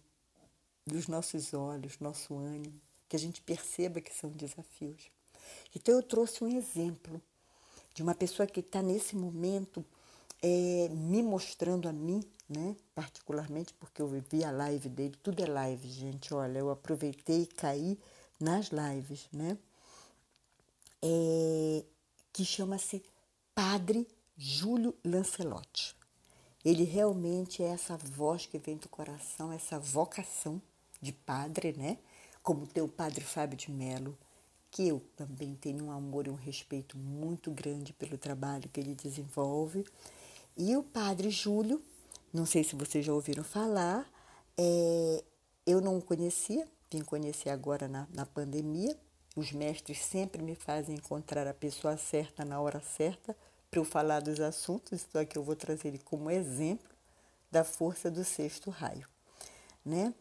dos 0.86 1.08
nossos 1.08 1.54
olhos, 1.54 1.98
nosso 1.98 2.36
ânimo, 2.36 2.78
que 3.14 3.16
a 3.16 3.20
gente 3.20 3.40
perceba 3.42 4.00
que 4.00 4.12
são 4.12 4.28
desafios. 4.30 5.08
Então 5.72 5.94
eu 5.94 6.02
trouxe 6.02 6.42
um 6.42 6.48
exemplo 6.48 7.22
de 7.94 8.02
uma 8.02 8.12
pessoa 8.12 8.44
que 8.44 8.58
está 8.58 8.82
nesse 8.82 9.14
momento 9.14 9.84
é, 10.42 10.88
me 10.88 11.22
mostrando 11.22 11.88
a 11.88 11.92
mim, 11.92 12.24
né, 12.48 12.74
particularmente 12.92 13.72
porque 13.74 14.02
eu 14.02 14.08
vi 14.08 14.42
a 14.42 14.50
live 14.50 14.88
dele, 14.88 15.16
tudo 15.22 15.44
é 15.44 15.46
live, 15.46 15.88
gente. 15.88 16.34
Olha, 16.34 16.58
eu 16.58 16.70
aproveitei 16.70 17.42
e 17.42 17.46
caí 17.46 17.96
nas 18.40 18.70
lives, 18.70 19.28
né? 19.32 19.56
É, 21.00 21.84
que 22.32 22.44
chama-se 22.44 23.00
Padre 23.54 24.08
Júlio 24.36 24.92
Lancelotti. 25.04 25.94
Ele 26.64 26.82
realmente 26.82 27.62
é 27.62 27.66
essa 27.66 27.96
voz 27.96 28.44
que 28.44 28.58
vem 28.58 28.76
do 28.76 28.88
coração, 28.88 29.52
essa 29.52 29.78
vocação 29.78 30.60
de 31.00 31.12
padre, 31.12 31.74
né? 31.74 31.96
Como 32.44 32.64
tem 32.64 32.80
o 32.80 32.88
padre 32.88 33.24
Fábio 33.24 33.56
de 33.56 33.72
Mello, 33.72 34.16
que 34.70 34.86
eu 34.86 35.00
também 35.16 35.54
tenho 35.54 35.84
um 35.84 35.90
amor 35.90 36.26
e 36.26 36.30
um 36.30 36.34
respeito 36.34 36.98
muito 36.98 37.50
grande 37.50 37.92
pelo 37.92 38.18
trabalho 38.18 38.68
que 38.68 38.78
ele 38.78 38.94
desenvolve. 38.94 39.84
E 40.56 40.76
o 40.76 40.82
Padre 40.82 41.30
Júlio, 41.30 41.82
não 42.32 42.44
sei 42.44 42.62
se 42.62 42.76
vocês 42.76 43.04
já 43.04 43.12
ouviram 43.12 43.42
falar, 43.42 44.04
é, 44.58 45.24
eu 45.66 45.80
não 45.80 45.96
o 45.96 46.02
conhecia, 46.02 46.68
vim 46.90 47.02
conhecer 47.02 47.50
agora 47.50 47.88
na, 47.88 48.06
na 48.12 48.26
pandemia. 48.26 48.96
Os 49.34 49.52
mestres 49.52 49.98
sempre 50.00 50.42
me 50.42 50.54
fazem 50.54 50.96
encontrar 50.96 51.46
a 51.46 51.54
pessoa 51.54 51.96
certa 51.96 52.44
na 52.44 52.60
hora 52.60 52.80
certa 52.80 53.36
para 53.70 53.80
eu 53.80 53.84
falar 53.84 54.20
dos 54.20 54.38
assuntos, 54.38 55.06
então 55.08 55.22
aqui 55.22 55.38
eu 55.38 55.42
vou 55.42 55.56
trazer 55.56 55.88
ele 55.88 55.98
como 55.98 56.30
exemplo 56.30 56.94
da 57.50 57.64
força 57.64 58.10
do 58.10 58.22
sexto 58.22 58.70
raio. 58.70 59.08
Né? 59.84 60.12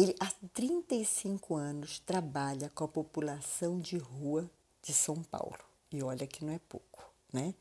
Ele 0.00 0.16
há 0.18 0.32
35 0.54 1.54
anos 1.54 1.98
trabalha 1.98 2.70
com 2.74 2.84
a 2.84 2.88
população 2.88 3.78
de 3.78 3.98
rua 3.98 4.50
de 4.82 4.94
São 4.94 5.16
Paulo. 5.16 5.58
E 5.92 6.02
olha 6.02 6.26
que 6.26 6.42
não 6.42 6.54
é 6.54 6.60
pouco, 6.70 7.04
né? 7.30 7.54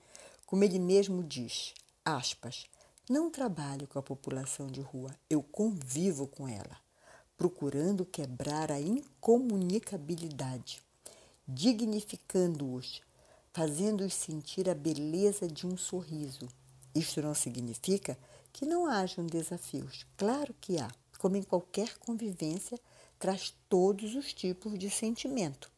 Como 0.45 0.63
ele 0.63 0.79
mesmo 0.79 1.21
diz, 1.21 1.73
aspas, 2.05 2.65
não 3.09 3.29
trabalho 3.29 3.89
com 3.89 3.99
a 3.99 4.01
população 4.01 4.67
de 4.67 4.79
rua, 4.79 5.13
eu 5.29 5.43
convivo 5.43 6.27
com 6.27 6.47
ela, 6.47 6.77
procurando 7.37 8.05
quebrar 8.05 8.71
a 8.71 8.79
incomunicabilidade, 8.79 10.81
dignificando-os, 11.45 13.01
fazendo-os 13.51 14.13
sentir 14.13 14.69
a 14.69 14.73
beleza 14.73 15.45
de 15.45 15.67
um 15.67 15.75
sorriso. 15.75 16.47
Isto 16.95 17.21
não 17.21 17.35
significa 17.35 18.17
que 18.53 18.65
não 18.65 18.85
hajam 18.85 19.25
desafios. 19.25 20.05
Claro 20.15 20.55
que 20.61 20.79
há. 20.79 20.89
Como 21.19 21.35
em 21.35 21.43
qualquer 21.43 21.99
convivência, 21.99 22.79
traz 23.19 23.53
todos 23.69 24.15
os 24.15 24.33
tipos 24.33 24.79
de 24.79 24.89
sentimento. 24.89 25.71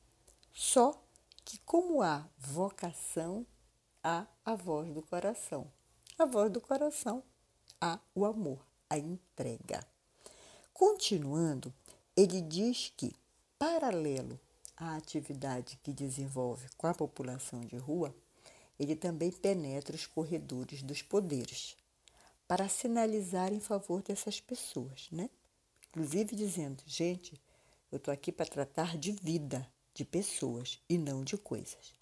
Só 0.54 1.04
que, 1.44 1.60
como 1.66 2.02
há 2.02 2.26
vocação, 2.38 3.46
há 4.02 4.26
a 4.46 4.56
voz 4.56 4.90
do 4.94 5.02
coração. 5.02 5.70
A 6.18 6.26
voz 6.26 6.50
do 6.50 6.62
coração 6.62 7.22
há 7.82 8.00
o 8.14 8.24
amor, 8.26 8.64
a 8.88 8.98
entrega. 8.98 9.86
Continuando, 10.72 11.74
ele 12.16 12.42
diz 12.42 12.94
que, 12.96 13.14
paralelo 13.58 14.40
à 14.78 14.96
atividade 14.96 15.80
que 15.82 15.92
desenvolve 15.92 16.68
com 16.78 16.86
a 16.86 16.94
população 16.94 17.62
de 17.62 17.78
rua, 17.78 18.16
ele 18.80 18.96
também 18.96 19.32
penetra 19.32 19.96
os 19.96 20.06
corredores 20.06 20.84
dos 20.84 21.02
poderes, 21.02 21.76
para 22.52 22.68
sinalizar 22.68 23.54
em 23.54 23.62
favor 23.62 24.02
dessas 24.02 24.42
pessoas, 24.42 25.08
né? 25.10 25.30
Inclusive 25.88 26.36
dizendo, 26.36 26.84
gente, 26.86 27.42
eu 27.90 27.96
estou 27.96 28.14
aqui 28.14 28.30
para 28.30 28.46
tratar 28.46 28.98
de 28.98 29.14
vida, 29.14 29.66
de 29.94 30.04
pessoas 30.04 30.78
e 30.90 30.98
não 30.98 31.24
de 31.24 31.38
coisas. 31.38 31.96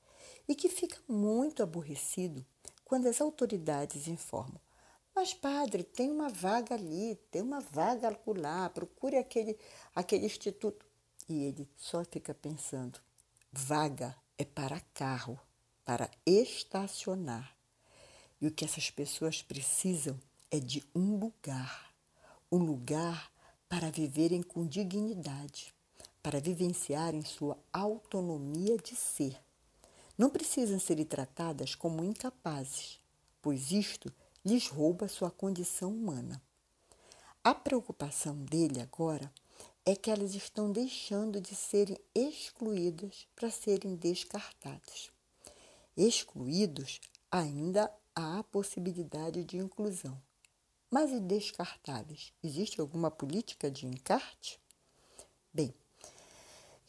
E 0.48 0.56
que 0.56 0.68
fica 0.68 0.98
muito 1.08 1.62
aborrecido 1.62 2.44
quando 2.84 3.06
as 3.06 3.22
autoridades 3.22 4.08
informam. 4.08 4.60
Mas, 5.16 5.36
padre, 5.36 5.84
tem 5.84 6.10
uma 6.10 6.30
vaga 6.30 6.74
ali, 6.74 7.16
tem 7.30 7.44
uma 7.44 7.60
vaga 7.60 8.20
lá, 8.36 8.72
procure 8.72 9.18
aquele, 9.18 9.56
aquele 9.94 10.26
instituto. 10.26 10.84
E 11.30 11.44
ele 11.44 11.70
só 11.78 12.04
fica 12.04 12.34
pensando: 12.34 13.00
vaga 13.52 14.16
é 14.36 14.44
para 14.44 14.80
carro, 14.96 15.40
para 15.86 16.10
estacionar. 16.26 17.56
E 18.42 18.48
o 18.48 18.52
que 18.52 18.66
essas 18.66 18.90
pessoas 18.90 19.44
precisam 19.44 20.20
é 20.52 20.60
de 20.60 20.84
um 20.96 21.18
lugar, 21.18 21.94
um 22.52 22.58
lugar 22.58 23.32
para 23.68 23.92
viverem 23.92 24.42
com 24.42 24.66
dignidade, 24.66 25.74
para 26.24 26.40
vivenciarem 26.40 27.22
sua 27.22 27.58
autonomia 27.72 28.78
de 28.78 28.96
ser. 28.96 29.40
Não 30.18 30.30
precisam 30.30 30.80
ser 30.80 31.04
tratadas 31.06 31.76
como 31.76 32.04
incapazes, 32.04 33.00
pois 33.42 33.72
isto 33.72 34.12
lhes 34.44 34.68
rouba 34.68 35.08
sua 35.08 35.30
condição 35.30 35.92
humana. 35.92 36.42
A 37.44 37.54
preocupação 37.54 38.36
dele 38.44 38.82
agora 38.82 39.32
é 39.86 39.96
que 39.96 40.12
elas 40.12 40.34
estão 40.34 40.72
deixando 40.72 41.40
de 41.40 41.56
serem 41.56 41.98
excluídas 42.14 43.28
para 43.36 43.50
serem 43.50 43.96
descartadas. 43.96 45.12
Excluídos, 45.96 47.00
ainda 47.32 47.92
há 48.16 48.40
a 48.40 48.44
possibilidade 48.44 49.44
de 49.44 49.58
inclusão. 49.58 50.20
Mas 50.90 51.12
e 51.12 51.20
descartáveis? 51.20 52.34
Existe 52.44 52.82
alguma 52.82 53.12
política 53.12 53.70
de 53.70 53.86
encarte? 53.86 54.60
Bem, 55.54 55.74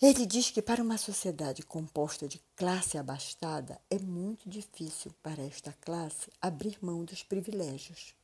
ele 0.00 0.24
diz 0.24 0.50
que 0.50 0.62
para 0.62 0.82
uma 0.82 0.96
sociedade 0.96 1.62
composta 1.62 2.26
de 2.26 2.40
classe 2.56 2.96
abastada 2.96 3.78
é 3.90 3.98
muito 3.98 4.48
difícil 4.48 5.12
para 5.22 5.42
esta 5.42 5.74
classe 5.82 6.30
abrir 6.40 6.78
mão 6.80 7.04
dos 7.04 7.22
privilégios. 7.22 8.14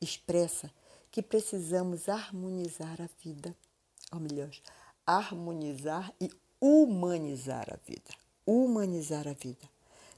Expressa 0.00 0.72
que 1.10 1.22
precisamos 1.22 2.08
harmonizar 2.08 3.02
a 3.02 3.08
vida, 3.22 3.54
ou 4.10 4.20
melhor, 4.20 4.50
harmonizar 5.06 6.10
e 6.18 6.30
humanizar 6.58 7.68
a 7.70 7.76
vida. 7.86 8.10
Humanizar 8.46 9.28
a 9.28 9.34
vida. 9.34 9.68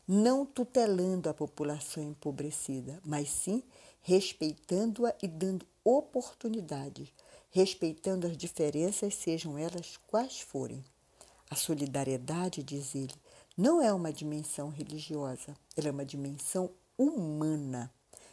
Não 0.07 0.47
tutelando 0.47 1.29
a 1.29 1.35
população 1.35 2.03
empobrecida, 2.03 3.01
mas 3.05 3.29
sim 3.29 3.65
respeitando-a 4.03 5.15
e 5.23 5.29
dando 5.29 5.67
oportunidades, 5.85 7.09
respeitando 7.51 8.27
as 8.27 8.37
diferenças, 8.37 9.15
sejam 9.15 9.59
elas 9.59 9.99
quais 10.07 10.41
forem. 10.41 10.85
A 11.49 11.57
solidariedade, 11.57 12.63
diz 12.63 12.95
ele, 12.95 13.15
não 13.57 13.83
é 13.83 13.93
uma 13.93 14.13
dimensão 14.13 14.69
religiosa, 14.69 15.57
ela 15.77 15.89
é 15.89 15.91
uma 15.91 16.05
dimensão 16.05 16.71
humana. 16.97 17.93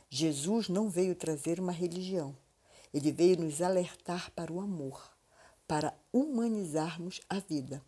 Jesus 0.09 0.69
não 0.69 0.89
veio 0.89 1.15
trazer 1.15 1.59
uma 1.59 1.71
religião, 1.71 2.35
ele 2.93 3.11
veio 3.11 3.39
nos 3.39 3.61
alertar 3.61 4.31
para 4.31 4.53
o 4.53 4.61
amor, 4.61 5.11
para 5.67 5.93
humanizarmos 6.13 7.19
a 7.29 7.39
vida. 7.39 7.81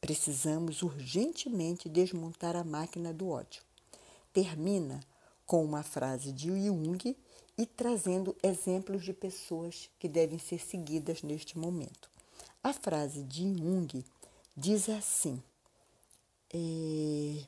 Precisamos 0.00 0.82
urgentemente 0.82 1.88
desmontar 1.88 2.56
a 2.56 2.64
máquina 2.64 3.12
do 3.12 3.28
ódio. 3.28 3.62
Termina 4.32 5.00
com 5.44 5.64
uma 5.64 5.82
frase 5.82 6.32
de 6.32 6.48
Jung 6.48 7.16
e 7.58 7.64
trazendo 7.64 8.36
exemplos 8.42 9.04
de 9.04 9.12
pessoas 9.12 9.88
que 9.98 10.08
devem 10.08 10.38
ser 10.38 10.60
seguidas 10.60 11.22
neste 11.22 11.58
momento. 11.58 12.10
A 12.62 12.72
frase 12.72 13.22
de 13.22 13.42
Jung 13.42 14.04
diz 14.56 14.88
assim: 14.88 15.42
é, 16.52 17.44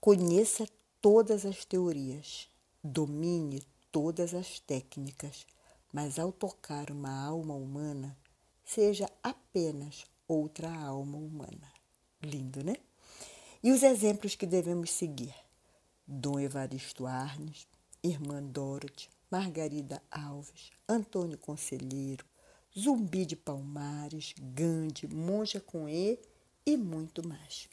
conheça 0.00 0.66
todas 1.00 1.44
as 1.44 1.64
teorias, 1.64 2.48
domine 2.82 3.62
todas 3.90 4.34
as 4.34 4.60
técnicas, 4.60 5.46
mas 5.92 6.18
ao 6.18 6.32
tocar 6.32 6.90
uma 6.90 7.24
alma 7.24 7.54
humana, 7.54 8.16
seja 8.64 9.10
apenas 9.22 10.04
outra 10.26 10.70
alma 10.70 11.16
humana. 11.16 11.72
Lindo, 12.22 12.62
né? 12.62 12.76
E 13.62 13.72
os 13.72 13.82
exemplos 13.82 14.34
que 14.34 14.46
devemos 14.46 14.90
seguir? 14.90 15.34
Dom 16.06 16.38
Evaristo 16.38 17.06
Arnes, 17.06 17.66
Irmã 18.08 18.42
Dorothy, 18.42 19.10
Margarida 19.30 20.02
Alves, 20.10 20.70
Antônio 20.88 21.36
Conselheiro, 21.36 22.24
Zumbi 22.76 23.26
de 23.26 23.36
Palmares, 23.36 24.34
Gandhi, 24.38 25.06
Monja 25.06 25.60
com 25.60 25.86
E 25.86 26.18
e 26.64 26.76
muito 26.76 27.26
mais. 27.28 27.68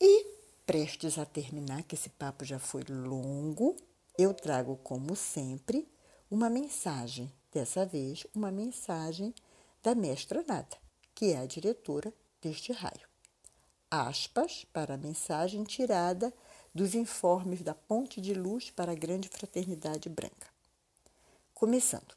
E, 0.00 0.26
prestes 0.64 1.18
a 1.18 1.26
terminar, 1.26 1.82
que 1.82 1.94
esse 1.94 2.08
papo 2.08 2.46
já 2.46 2.58
foi 2.58 2.82
longo, 2.88 3.76
eu 4.16 4.32
trago, 4.32 4.78
como 4.82 5.14
sempre, 5.14 5.86
uma 6.30 6.48
mensagem, 6.48 7.30
dessa 7.52 7.84
vez, 7.84 8.26
uma 8.34 8.50
mensagem 8.50 9.34
da 9.82 9.94
mestra 9.94 10.42
Nada, 10.48 10.78
que 11.14 11.32
é 11.32 11.38
a 11.38 11.46
diretora 11.46 12.12
deste 12.40 12.72
raio. 12.72 13.06
Aspas 13.90 14.64
para 14.72 14.94
a 14.94 14.98
mensagem 14.98 15.62
tirada 15.62 16.32
dos 16.76 16.94
informes 16.94 17.62
da 17.62 17.74
Ponte 17.74 18.20
de 18.20 18.34
Luz 18.34 18.70
para 18.70 18.92
a 18.92 18.94
Grande 18.94 19.30
Fraternidade 19.30 20.10
Branca. 20.10 20.46
Começando. 21.54 22.14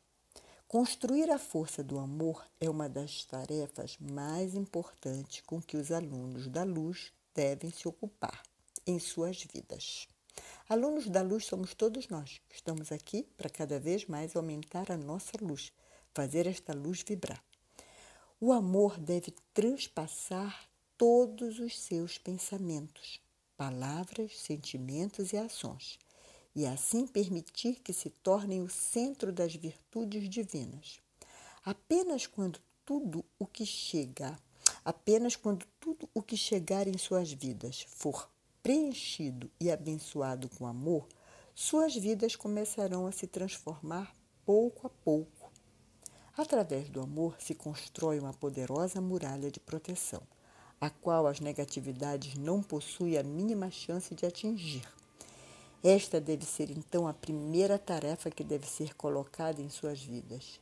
Construir 0.67 1.32
a 1.32 1.39
força 1.39 1.82
do 1.82 1.98
amor 1.98 2.45
é 2.60 2.69
uma 2.69 2.89
das 2.89 3.24
tarefas 3.24 3.95
mais 3.98 4.56
importantes 4.56 5.39
com 5.45 5.62
que 5.62 5.78
os 5.78 5.93
alunos 5.93 6.50
da 6.50 6.65
luz 6.65 7.13
devem 7.34 7.72
se 7.72 7.88
ocupar 7.88 8.43
em 8.86 9.00
suas 9.00 9.41
vidas. 9.45 10.10
Alunos 10.67 11.08
da 11.08 11.22
luz 11.22 11.45
somos 11.45 11.74
todos 11.74 12.10
nós, 12.10 12.41
estamos 12.52 12.91
aqui 12.91 13.24
para 13.38 13.50
cada 13.50 13.80
vez 13.80 14.08
mais 14.08 14.36
aumentar 14.36 14.91
a 14.91 14.98
nossa 14.98 15.38
luz, 15.41 15.72
fazer 16.13 16.45
esta 16.45 16.74
luz 16.74 17.02
vibrar. 17.02 17.41
O 18.41 18.52
amor 18.52 19.00
deve 19.00 19.34
transpassar 19.54 20.69
todos 20.98 21.60
os 21.60 21.80
seus 21.80 22.17
pensamentos, 22.17 23.22
palavras, 23.60 24.39
sentimentos 24.39 25.34
e 25.34 25.38
ações, 25.38 26.00
e 26.56 26.65
assim 26.65 27.06
permitir 27.06 27.82
que 27.84 27.91
se 27.91 28.10
tornem 28.10 28.62
o 28.62 28.69
centro 28.69 29.32
das 29.34 29.54
virtudes 29.54 30.30
divinas. 30.30 31.00
Apenas 31.63 32.26
quando 32.26 32.60
tudo 32.86 33.26
o 33.38 33.45
que 33.45 33.65
chega, 33.65 34.36
Apenas 34.84 35.36
quando 35.36 35.65
tudo 35.80 36.10
o 36.13 36.22
que 36.22 36.38
chegar 36.38 36.88
em 36.88 36.98
suas 36.98 37.32
vidas 37.32 37.86
for 37.89 38.30
preenchido 38.63 39.50
e 39.60 39.69
abençoado 39.69 40.50
com 40.50 40.65
amor, 40.65 41.08
suas 41.54 41.95
vidas 41.95 42.36
começarão 42.36 43.06
a 43.06 43.12
se 43.12 43.28
transformar 43.28 44.15
pouco 44.45 44.88
a 44.88 44.89
pouco. 44.89 45.52
Através 46.36 46.89
do 46.89 47.02
amor 47.02 47.36
se 47.39 47.54
constrói 47.54 48.19
uma 48.19 48.34
poderosa 48.34 49.02
muralha 49.02 49.52
de 49.52 49.60
proteção, 49.60 50.24
a 50.79 50.89
qual 50.89 51.27
as 51.27 51.39
negatividades 51.39 52.35
não 52.35 52.61
possuem 52.61 53.17
a 53.17 53.23
mínima 53.23 53.69
chance 53.69 54.15
de 54.15 54.25
atingir. 54.25 54.87
Esta 55.83 56.19
deve 56.19 56.45
ser 56.45 56.69
então 56.69 57.07
a 57.07 57.13
primeira 57.13 57.77
tarefa 57.77 58.29
que 58.29 58.43
deve 58.43 58.67
ser 58.67 58.95
colocada 58.95 59.61
em 59.61 59.69
suas 59.69 60.01
vidas. 60.01 60.59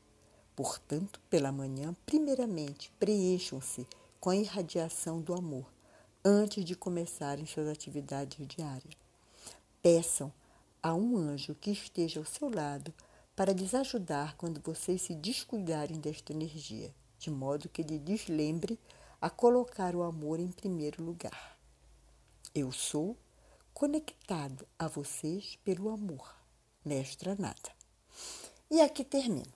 Portanto, 0.55 1.19
pela 1.29 1.51
manhã, 1.51 1.95
primeiramente, 2.05 2.91
preencham-se 2.99 3.85
com 4.19 4.29
a 4.29 4.35
irradiação 4.35 5.21
do 5.21 5.33
amor 5.33 5.65
antes 6.23 6.65
de 6.65 6.75
começarem 6.75 7.45
suas 7.45 7.67
atividades 7.67 8.45
diárias. 8.47 8.95
Peçam 9.81 10.31
a 10.81 10.93
um 10.93 11.17
anjo 11.17 11.55
que 11.55 11.71
esteja 11.71 12.19
ao 12.19 12.25
seu 12.25 12.49
lado 12.49 12.93
para 13.35 13.53
lhes 13.53 13.73
ajudar 13.73 14.35
quando 14.35 14.61
vocês 14.61 15.03
se 15.03 15.15
descuidarem 15.15 15.99
desta 15.99 16.33
energia, 16.33 16.93
de 17.19 17.29
modo 17.29 17.69
que 17.69 17.81
ele 17.81 17.97
lhes 17.97 18.27
lembre 18.27 18.79
a 19.19 19.29
colocar 19.29 19.95
o 19.95 20.03
amor 20.03 20.39
em 20.39 20.51
primeiro 20.51 21.03
lugar. 21.03 21.57
Eu 22.53 22.71
sou 22.71 23.17
conectado 23.73 24.67
a 24.77 24.87
vocês 24.87 25.57
pelo 25.63 25.89
amor. 25.89 26.35
Mestra 26.85 27.35
Nada. 27.35 27.71
E 28.69 28.79
aqui 28.81 29.03
termino. 29.03 29.51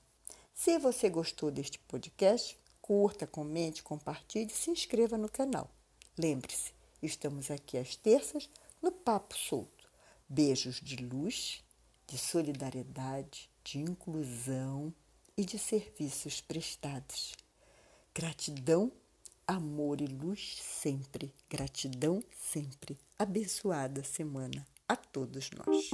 Se 0.54 0.78
você 0.78 1.10
gostou 1.10 1.50
deste 1.50 1.80
podcast, 1.80 2.58
curta, 2.82 3.26
comente, 3.26 3.84
compartilhe 3.84 4.52
e 4.52 4.56
se 4.56 4.70
inscreva 4.70 5.18
no 5.18 5.30
canal. 5.30 5.70
Lembre-se, 6.18 6.74
estamos 7.02 7.50
aqui 7.50 7.78
às 7.78 7.96
terças 7.96 8.50
no 8.82 8.92
Papo 8.92 9.38
Solto. 9.38 9.90
Beijos 10.28 10.80
de 10.82 10.98
luz, 10.98 11.64
de 12.08 12.18
solidariedade, 12.18 13.50
de 13.64 13.80
inclusão 13.80 14.94
e 15.38 15.46
de 15.46 15.58
serviços 15.58 16.42
prestados. 16.42 17.34
Gratidão, 18.14 18.92
amor 19.48 20.02
e 20.02 20.08
luz 20.08 20.58
sempre. 20.62 21.34
Gratidão 21.50 22.24
sempre. 22.40 22.98
Abençoada 23.18 24.04
semana 24.04 24.66
a 24.88 24.96
todos 24.96 25.50
nós. 25.52 25.90